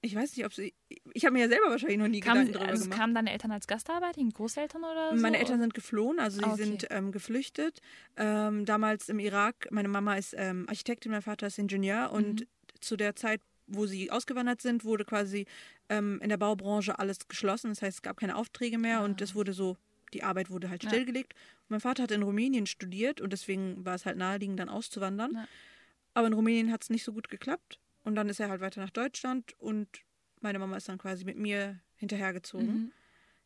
Ich 0.01 0.15
weiß 0.15 0.35
nicht, 0.35 0.45
ob 0.45 0.53
sie. 0.53 0.73
Ich 1.13 1.25
habe 1.25 1.33
mir 1.33 1.41
ja 1.41 1.49
selber 1.49 1.69
wahrscheinlich 1.69 1.97
noch 1.97 2.07
nie 2.07 2.21
kam, 2.21 2.35
Gedanken 2.35 2.53
darüber 2.53 2.69
also 2.69 2.83
gemacht. 2.83 2.99
Kamen 2.99 3.15
deine 3.15 3.31
Eltern 3.31 3.51
als 3.51 3.67
Gastarbeiter, 3.67 4.21
Großeltern 4.23 4.83
oder 4.83 5.15
so? 5.15 5.21
Meine 5.21 5.39
Eltern 5.39 5.59
sind 5.59 5.73
geflohen, 5.73 6.19
also 6.19 6.39
sie 6.39 6.45
ah, 6.45 6.53
okay. 6.53 6.63
sind 6.63 6.87
ähm, 6.89 7.11
geflüchtet. 7.11 7.81
Ähm, 8.15 8.65
damals 8.65 9.09
im 9.09 9.19
Irak. 9.19 9.67
Meine 9.71 9.89
Mama 9.89 10.15
ist 10.15 10.33
ähm, 10.37 10.65
Architektin, 10.69 11.11
mein 11.11 11.21
Vater 11.21 11.47
ist 11.47 11.59
Ingenieur 11.59 12.11
und 12.11 12.41
mhm. 12.41 12.45
zu 12.79 12.95
der 12.95 13.15
Zeit, 13.15 13.41
wo 13.67 13.85
sie 13.87 14.09
ausgewandert 14.09 14.61
sind, 14.61 14.85
wurde 14.85 15.03
quasi 15.03 15.45
ähm, 15.89 16.19
in 16.21 16.29
der 16.29 16.37
Baubranche 16.37 16.97
alles 16.97 17.27
geschlossen. 17.27 17.69
Das 17.69 17.81
heißt, 17.81 17.97
es 17.97 18.01
gab 18.01 18.17
keine 18.17 18.37
Aufträge 18.37 18.77
mehr 18.77 18.99
ah. 19.01 19.05
und 19.05 19.21
es 19.21 19.35
wurde 19.35 19.51
so 19.53 19.75
die 20.13 20.23
Arbeit 20.23 20.49
wurde 20.49 20.69
halt 20.69 20.83
stillgelegt. 20.83 21.33
Ja. 21.33 21.39
Mein 21.69 21.79
Vater 21.81 22.03
hat 22.03 22.11
in 22.11 22.23
Rumänien 22.23 22.65
studiert 22.65 23.21
und 23.21 23.31
deswegen 23.31 23.85
war 23.85 23.95
es 23.95 24.05
halt 24.05 24.17
naheliegend, 24.17 24.59
dann 24.59 24.69
auszuwandern. 24.69 25.33
Ja. 25.33 25.47
Aber 26.13 26.27
in 26.27 26.33
Rumänien 26.33 26.71
hat 26.71 26.83
es 26.83 26.89
nicht 26.89 27.03
so 27.03 27.13
gut 27.13 27.29
geklappt. 27.29 27.79
Und 28.03 28.15
dann 28.15 28.29
ist 28.29 28.39
er 28.39 28.49
halt 28.49 28.61
weiter 28.61 28.81
nach 28.81 28.89
Deutschland 28.89 29.53
und 29.59 29.87
meine 30.41 30.59
Mama 30.59 30.77
ist 30.77 30.89
dann 30.89 30.97
quasi 30.97 31.25
mit 31.25 31.37
mir 31.37 31.79
hinterhergezogen. 31.95 32.67
Mhm. 32.67 32.91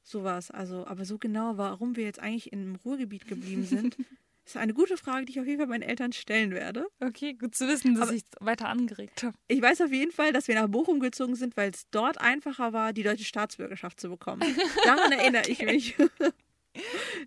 So 0.03 0.23
war 0.23 0.37
es. 0.37 0.51
Also, 0.51 0.85
aber 0.85 1.05
so 1.05 1.17
genau, 1.17 1.57
warum 1.57 1.95
wir 1.95 2.03
jetzt 2.03 2.19
eigentlich 2.19 2.51
im 2.51 2.75
Ruhrgebiet 2.75 3.27
geblieben 3.27 3.65
sind, 3.65 3.97
ist 4.45 4.57
eine 4.57 4.73
gute 4.73 4.97
Frage, 4.97 5.25
die 5.25 5.31
ich 5.31 5.39
auf 5.39 5.47
jeden 5.47 5.59
Fall 5.59 5.67
meinen 5.67 5.81
Eltern 5.81 6.11
stellen 6.11 6.51
werde. 6.51 6.87
Okay, 6.99 7.33
gut 7.33 7.55
zu 7.55 7.67
wissen, 7.67 7.95
dass 7.95 8.09
aber 8.09 8.13
ich 8.13 8.23
weiter 8.39 8.67
angeregt 8.67 9.23
habe. 9.23 9.37
Ich 9.47 9.61
weiß 9.61 9.81
auf 9.81 9.91
jeden 9.91 10.11
Fall, 10.11 10.33
dass 10.33 10.47
wir 10.47 10.55
nach 10.55 10.67
Bochum 10.67 10.99
gezogen 10.99 11.35
sind, 11.35 11.55
weil 11.55 11.71
es 11.71 11.89
dort 11.91 12.19
einfacher 12.19 12.73
war, 12.73 12.93
die 12.93 13.03
deutsche 13.03 13.25
Staatsbürgerschaft 13.25 13.99
zu 13.99 14.09
bekommen. 14.09 14.41
Daran 14.83 15.11
erinnere 15.13 15.47
ich 15.47 15.61
mich. 15.61 15.95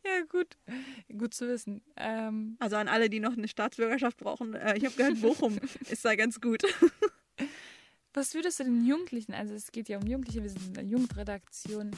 ja, 0.05 0.25
gut. 0.29 0.57
Gut 1.17 1.35
zu 1.35 1.49
wissen. 1.49 1.83
Ähm, 1.97 2.57
also 2.59 2.77
an 2.77 2.89
alle, 2.89 3.09
die 3.09 3.21
noch 3.21 3.37
eine 3.37 3.49
Staatsbürgerschaft 3.49 4.19
brauchen. 4.19 4.55
Äh, 4.55 4.77
ich 4.77 4.85
habe 4.85 4.97
gehört, 4.97 5.21
Bochum 5.21 5.59
ist 5.91 6.05
da 6.05 6.15
ganz 6.15 6.41
gut. 6.41 6.63
Was 8.15 8.33
würdest 8.35 8.61
du 8.61 8.65
den 8.65 8.87
Jugendlichen, 8.87 9.35
also 9.35 9.53
es 9.53 9.71
geht 9.73 9.91
ja 9.91 9.99
um 9.99 10.07
Jugendliche, 10.07 10.43
wir 10.43 10.49
sind 10.49 10.69
in 10.69 10.73
der 10.73 10.85
Jugendredaktion, 10.85 11.91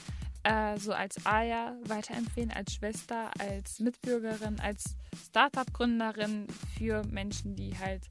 äh, 0.43 0.77
so 0.77 0.93
als 0.93 1.25
Aya 1.25 1.79
weiterempfehlen, 1.85 2.51
als 2.51 2.75
Schwester, 2.75 3.31
als 3.39 3.79
Mitbürgerin, 3.79 4.59
als 4.59 4.97
Startup-Gründerin 5.29 6.49
für 6.77 7.05
Menschen, 7.05 7.55
die 7.55 7.79
halt 7.79 8.09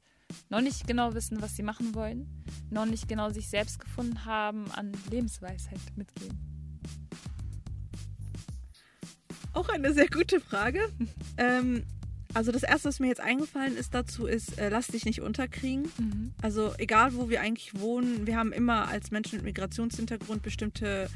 noch 0.48 0.62
nicht 0.62 0.86
genau 0.86 1.12
wissen, 1.12 1.42
was 1.42 1.56
sie 1.56 1.62
machen 1.62 1.94
wollen, 1.94 2.44
noch 2.70 2.86
nicht 2.86 3.08
genau 3.08 3.28
sich 3.28 3.48
selbst 3.50 3.78
gefunden 3.78 4.24
haben, 4.24 4.70
an 4.72 4.92
Lebensweisheit 5.10 5.80
mitgeben? 5.96 6.57
Auch 9.58 9.68
eine 9.70 9.92
sehr 9.92 10.06
gute 10.06 10.40
Frage. 10.40 10.88
ähm, 11.36 11.82
also 12.32 12.52
das 12.52 12.62
Erste, 12.62 12.90
was 12.90 13.00
mir 13.00 13.08
jetzt 13.08 13.20
eingefallen 13.20 13.76
ist 13.76 13.92
dazu, 13.92 14.26
ist, 14.26 14.56
äh, 14.56 14.68
lass 14.68 14.86
dich 14.86 15.04
nicht 15.04 15.20
unterkriegen. 15.20 15.90
Mhm. 15.98 16.32
Also 16.40 16.74
egal, 16.78 17.14
wo 17.14 17.28
wir 17.28 17.40
eigentlich 17.40 17.76
wohnen, 17.80 18.28
wir 18.28 18.36
haben 18.36 18.52
immer 18.52 18.86
als 18.86 19.10
Menschen 19.10 19.38
mit 19.38 19.44
Migrationshintergrund 19.46 20.42
bestimmte 20.42 21.10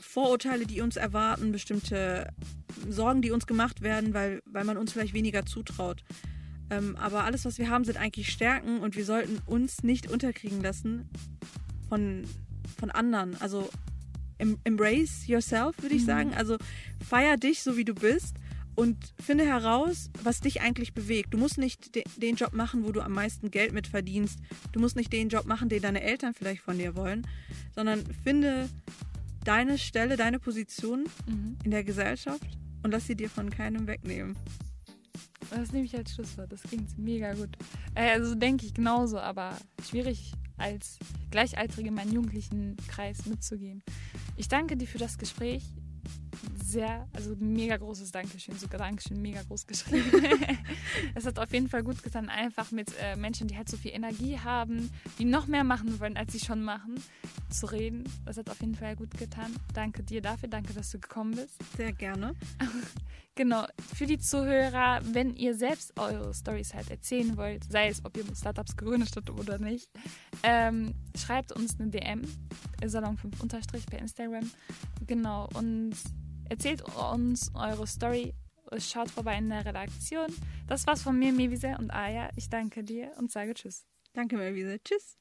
Vorurteile, 0.00 0.66
die 0.66 0.80
uns 0.80 0.96
erwarten, 0.96 1.52
bestimmte 1.52 2.32
Sorgen, 2.88 3.22
die 3.22 3.30
uns 3.30 3.46
gemacht 3.46 3.82
werden, 3.82 4.14
weil, 4.14 4.42
weil 4.46 4.64
man 4.64 4.76
uns 4.76 4.92
vielleicht 4.92 5.14
weniger 5.14 5.46
zutraut. 5.46 6.02
Ähm, 6.70 6.96
aber 6.96 7.22
alles, 7.22 7.44
was 7.44 7.58
wir 7.58 7.70
haben, 7.70 7.84
sind 7.84 7.98
eigentlich 7.98 8.32
Stärken 8.32 8.80
und 8.80 8.96
wir 8.96 9.04
sollten 9.04 9.38
uns 9.46 9.84
nicht 9.84 10.10
unterkriegen 10.10 10.60
lassen 10.60 11.08
von, 11.88 12.24
von 12.80 12.90
anderen. 12.90 13.40
Also 13.40 13.70
embrace 14.64 15.26
yourself, 15.26 15.80
würde 15.82 15.94
ich 15.94 16.02
mhm. 16.02 16.06
sagen. 16.06 16.34
Also 16.34 16.56
feier 17.06 17.36
dich 17.36 17.62
so, 17.62 17.76
wie 17.76 17.84
du 17.84 17.94
bist 17.94 18.36
und 18.74 18.96
finde 19.20 19.44
heraus, 19.44 20.10
was 20.22 20.40
dich 20.40 20.60
eigentlich 20.60 20.94
bewegt. 20.94 21.34
Du 21.34 21.38
musst 21.38 21.58
nicht 21.58 21.94
de 21.94 22.04
den 22.16 22.36
Job 22.36 22.52
machen, 22.52 22.84
wo 22.84 22.92
du 22.92 23.00
am 23.00 23.12
meisten 23.12 23.50
Geld 23.50 23.72
mit 23.72 23.86
verdienst. 23.86 24.38
Du 24.72 24.80
musst 24.80 24.96
nicht 24.96 25.12
den 25.12 25.28
Job 25.28 25.46
machen, 25.46 25.68
den 25.68 25.82
deine 25.82 26.02
Eltern 26.02 26.34
vielleicht 26.34 26.62
von 26.62 26.78
dir 26.78 26.96
wollen, 26.96 27.26
sondern 27.74 28.04
finde 28.24 28.68
deine 29.44 29.78
Stelle, 29.78 30.16
deine 30.16 30.38
Position 30.38 31.04
mhm. 31.26 31.56
in 31.64 31.70
der 31.70 31.84
Gesellschaft 31.84 32.46
und 32.82 32.90
lass 32.92 33.06
sie 33.06 33.16
dir 33.16 33.30
von 33.30 33.50
keinem 33.50 33.86
wegnehmen. 33.86 34.36
Das 35.50 35.72
nehme 35.72 35.84
ich 35.84 35.96
als 35.96 36.14
Schlusswort. 36.14 36.52
Das 36.52 36.62
klingt 36.62 36.96
mega 36.96 37.34
gut. 37.34 37.50
Äh, 37.94 38.12
also 38.12 38.34
denke 38.34 38.66
ich 38.66 38.74
genauso, 38.74 39.18
aber 39.18 39.56
schwierig 39.88 40.32
als 40.60 40.98
Gleichaltrige 41.30 41.90
meinen 41.90 42.12
jugendlichen 42.12 42.76
Kreis 42.88 43.26
mitzugeben. 43.26 43.82
Ich 44.36 44.48
danke 44.48 44.76
dir 44.76 44.86
für 44.86 44.98
das 44.98 45.18
Gespräch 45.18 45.64
sehr, 46.64 47.08
also 47.12 47.34
mega 47.38 47.76
großes 47.76 48.12
Dankeschön, 48.12 48.56
sogar 48.56 48.78
Dankeschön, 48.78 49.20
mega 49.20 49.42
groß 49.42 49.66
geschrieben. 49.66 50.10
es 51.14 51.26
hat 51.26 51.38
auf 51.38 51.52
jeden 51.52 51.68
Fall 51.68 51.82
gut 51.82 52.02
getan, 52.02 52.28
einfach 52.28 52.70
mit 52.70 52.92
äh, 53.00 53.16
Menschen, 53.16 53.48
die 53.48 53.56
halt 53.56 53.68
so 53.68 53.76
viel 53.76 53.92
Energie 53.92 54.38
haben, 54.38 54.90
die 55.18 55.24
noch 55.24 55.46
mehr 55.46 55.64
machen 55.64 55.98
wollen, 56.00 56.16
als 56.16 56.32
sie 56.32 56.40
schon 56.40 56.62
machen, 56.62 56.94
zu 57.50 57.66
reden. 57.66 58.04
Das 58.24 58.36
hat 58.36 58.48
auf 58.50 58.60
jeden 58.60 58.74
Fall 58.74 58.96
gut 58.96 59.16
getan. 59.18 59.54
Danke 59.74 60.02
dir 60.02 60.22
dafür, 60.22 60.48
danke, 60.48 60.72
dass 60.72 60.90
du 60.90 60.98
gekommen 60.98 61.34
bist. 61.34 61.58
Sehr 61.76 61.92
gerne. 61.92 62.34
genau, 63.34 63.66
für 63.94 64.06
die 64.06 64.18
Zuhörer, 64.18 65.00
wenn 65.12 65.34
ihr 65.34 65.54
selbst 65.54 65.98
eure 65.98 66.32
Stories 66.34 66.74
halt 66.74 66.90
erzählen 66.90 67.36
wollt, 67.36 67.64
sei 67.64 67.88
es, 67.88 68.04
ob 68.04 68.16
ihr 68.16 68.24
mit 68.24 68.36
Startups 68.36 68.76
gegründet 68.76 69.12
habt 69.16 69.30
oder 69.30 69.58
nicht, 69.58 69.90
ähm, 70.42 70.94
schreibt 71.16 71.52
uns 71.52 71.78
eine 71.78 71.90
DM, 71.90 72.22
Salon5 72.82 73.40
unterstrich 73.40 73.86
bei 73.86 73.98
Instagram. 73.98 74.50
Genau, 75.06 75.48
und 75.54 75.94
Erzählt 76.50 76.82
uns 76.82 77.52
eure 77.54 77.86
Story. 77.86 78.34
Schaut 78.78 79.08
vorbei 79.10 79.38
in 79.38 79.48
der 79.48 79.64
Redaktion. 79.64 80.26
Das 80.66 80.86
war's 80.86 81.02
von 81.02 81.18
mir, 81.18 81.32
Mevise 81.32 81.76
und 81.78 81.90
Aya. 81.92 82.28
Ich 82.36 82.50
danke 82.50 82.82
dir 82.82 83.12
und 83.18 83.30
sage 83.30 83.54
Tschüss. 83.54 83.86
Danke, 84.12 84.36
Mevise. 84.36 84.80
Tschüss. 84.82 85.19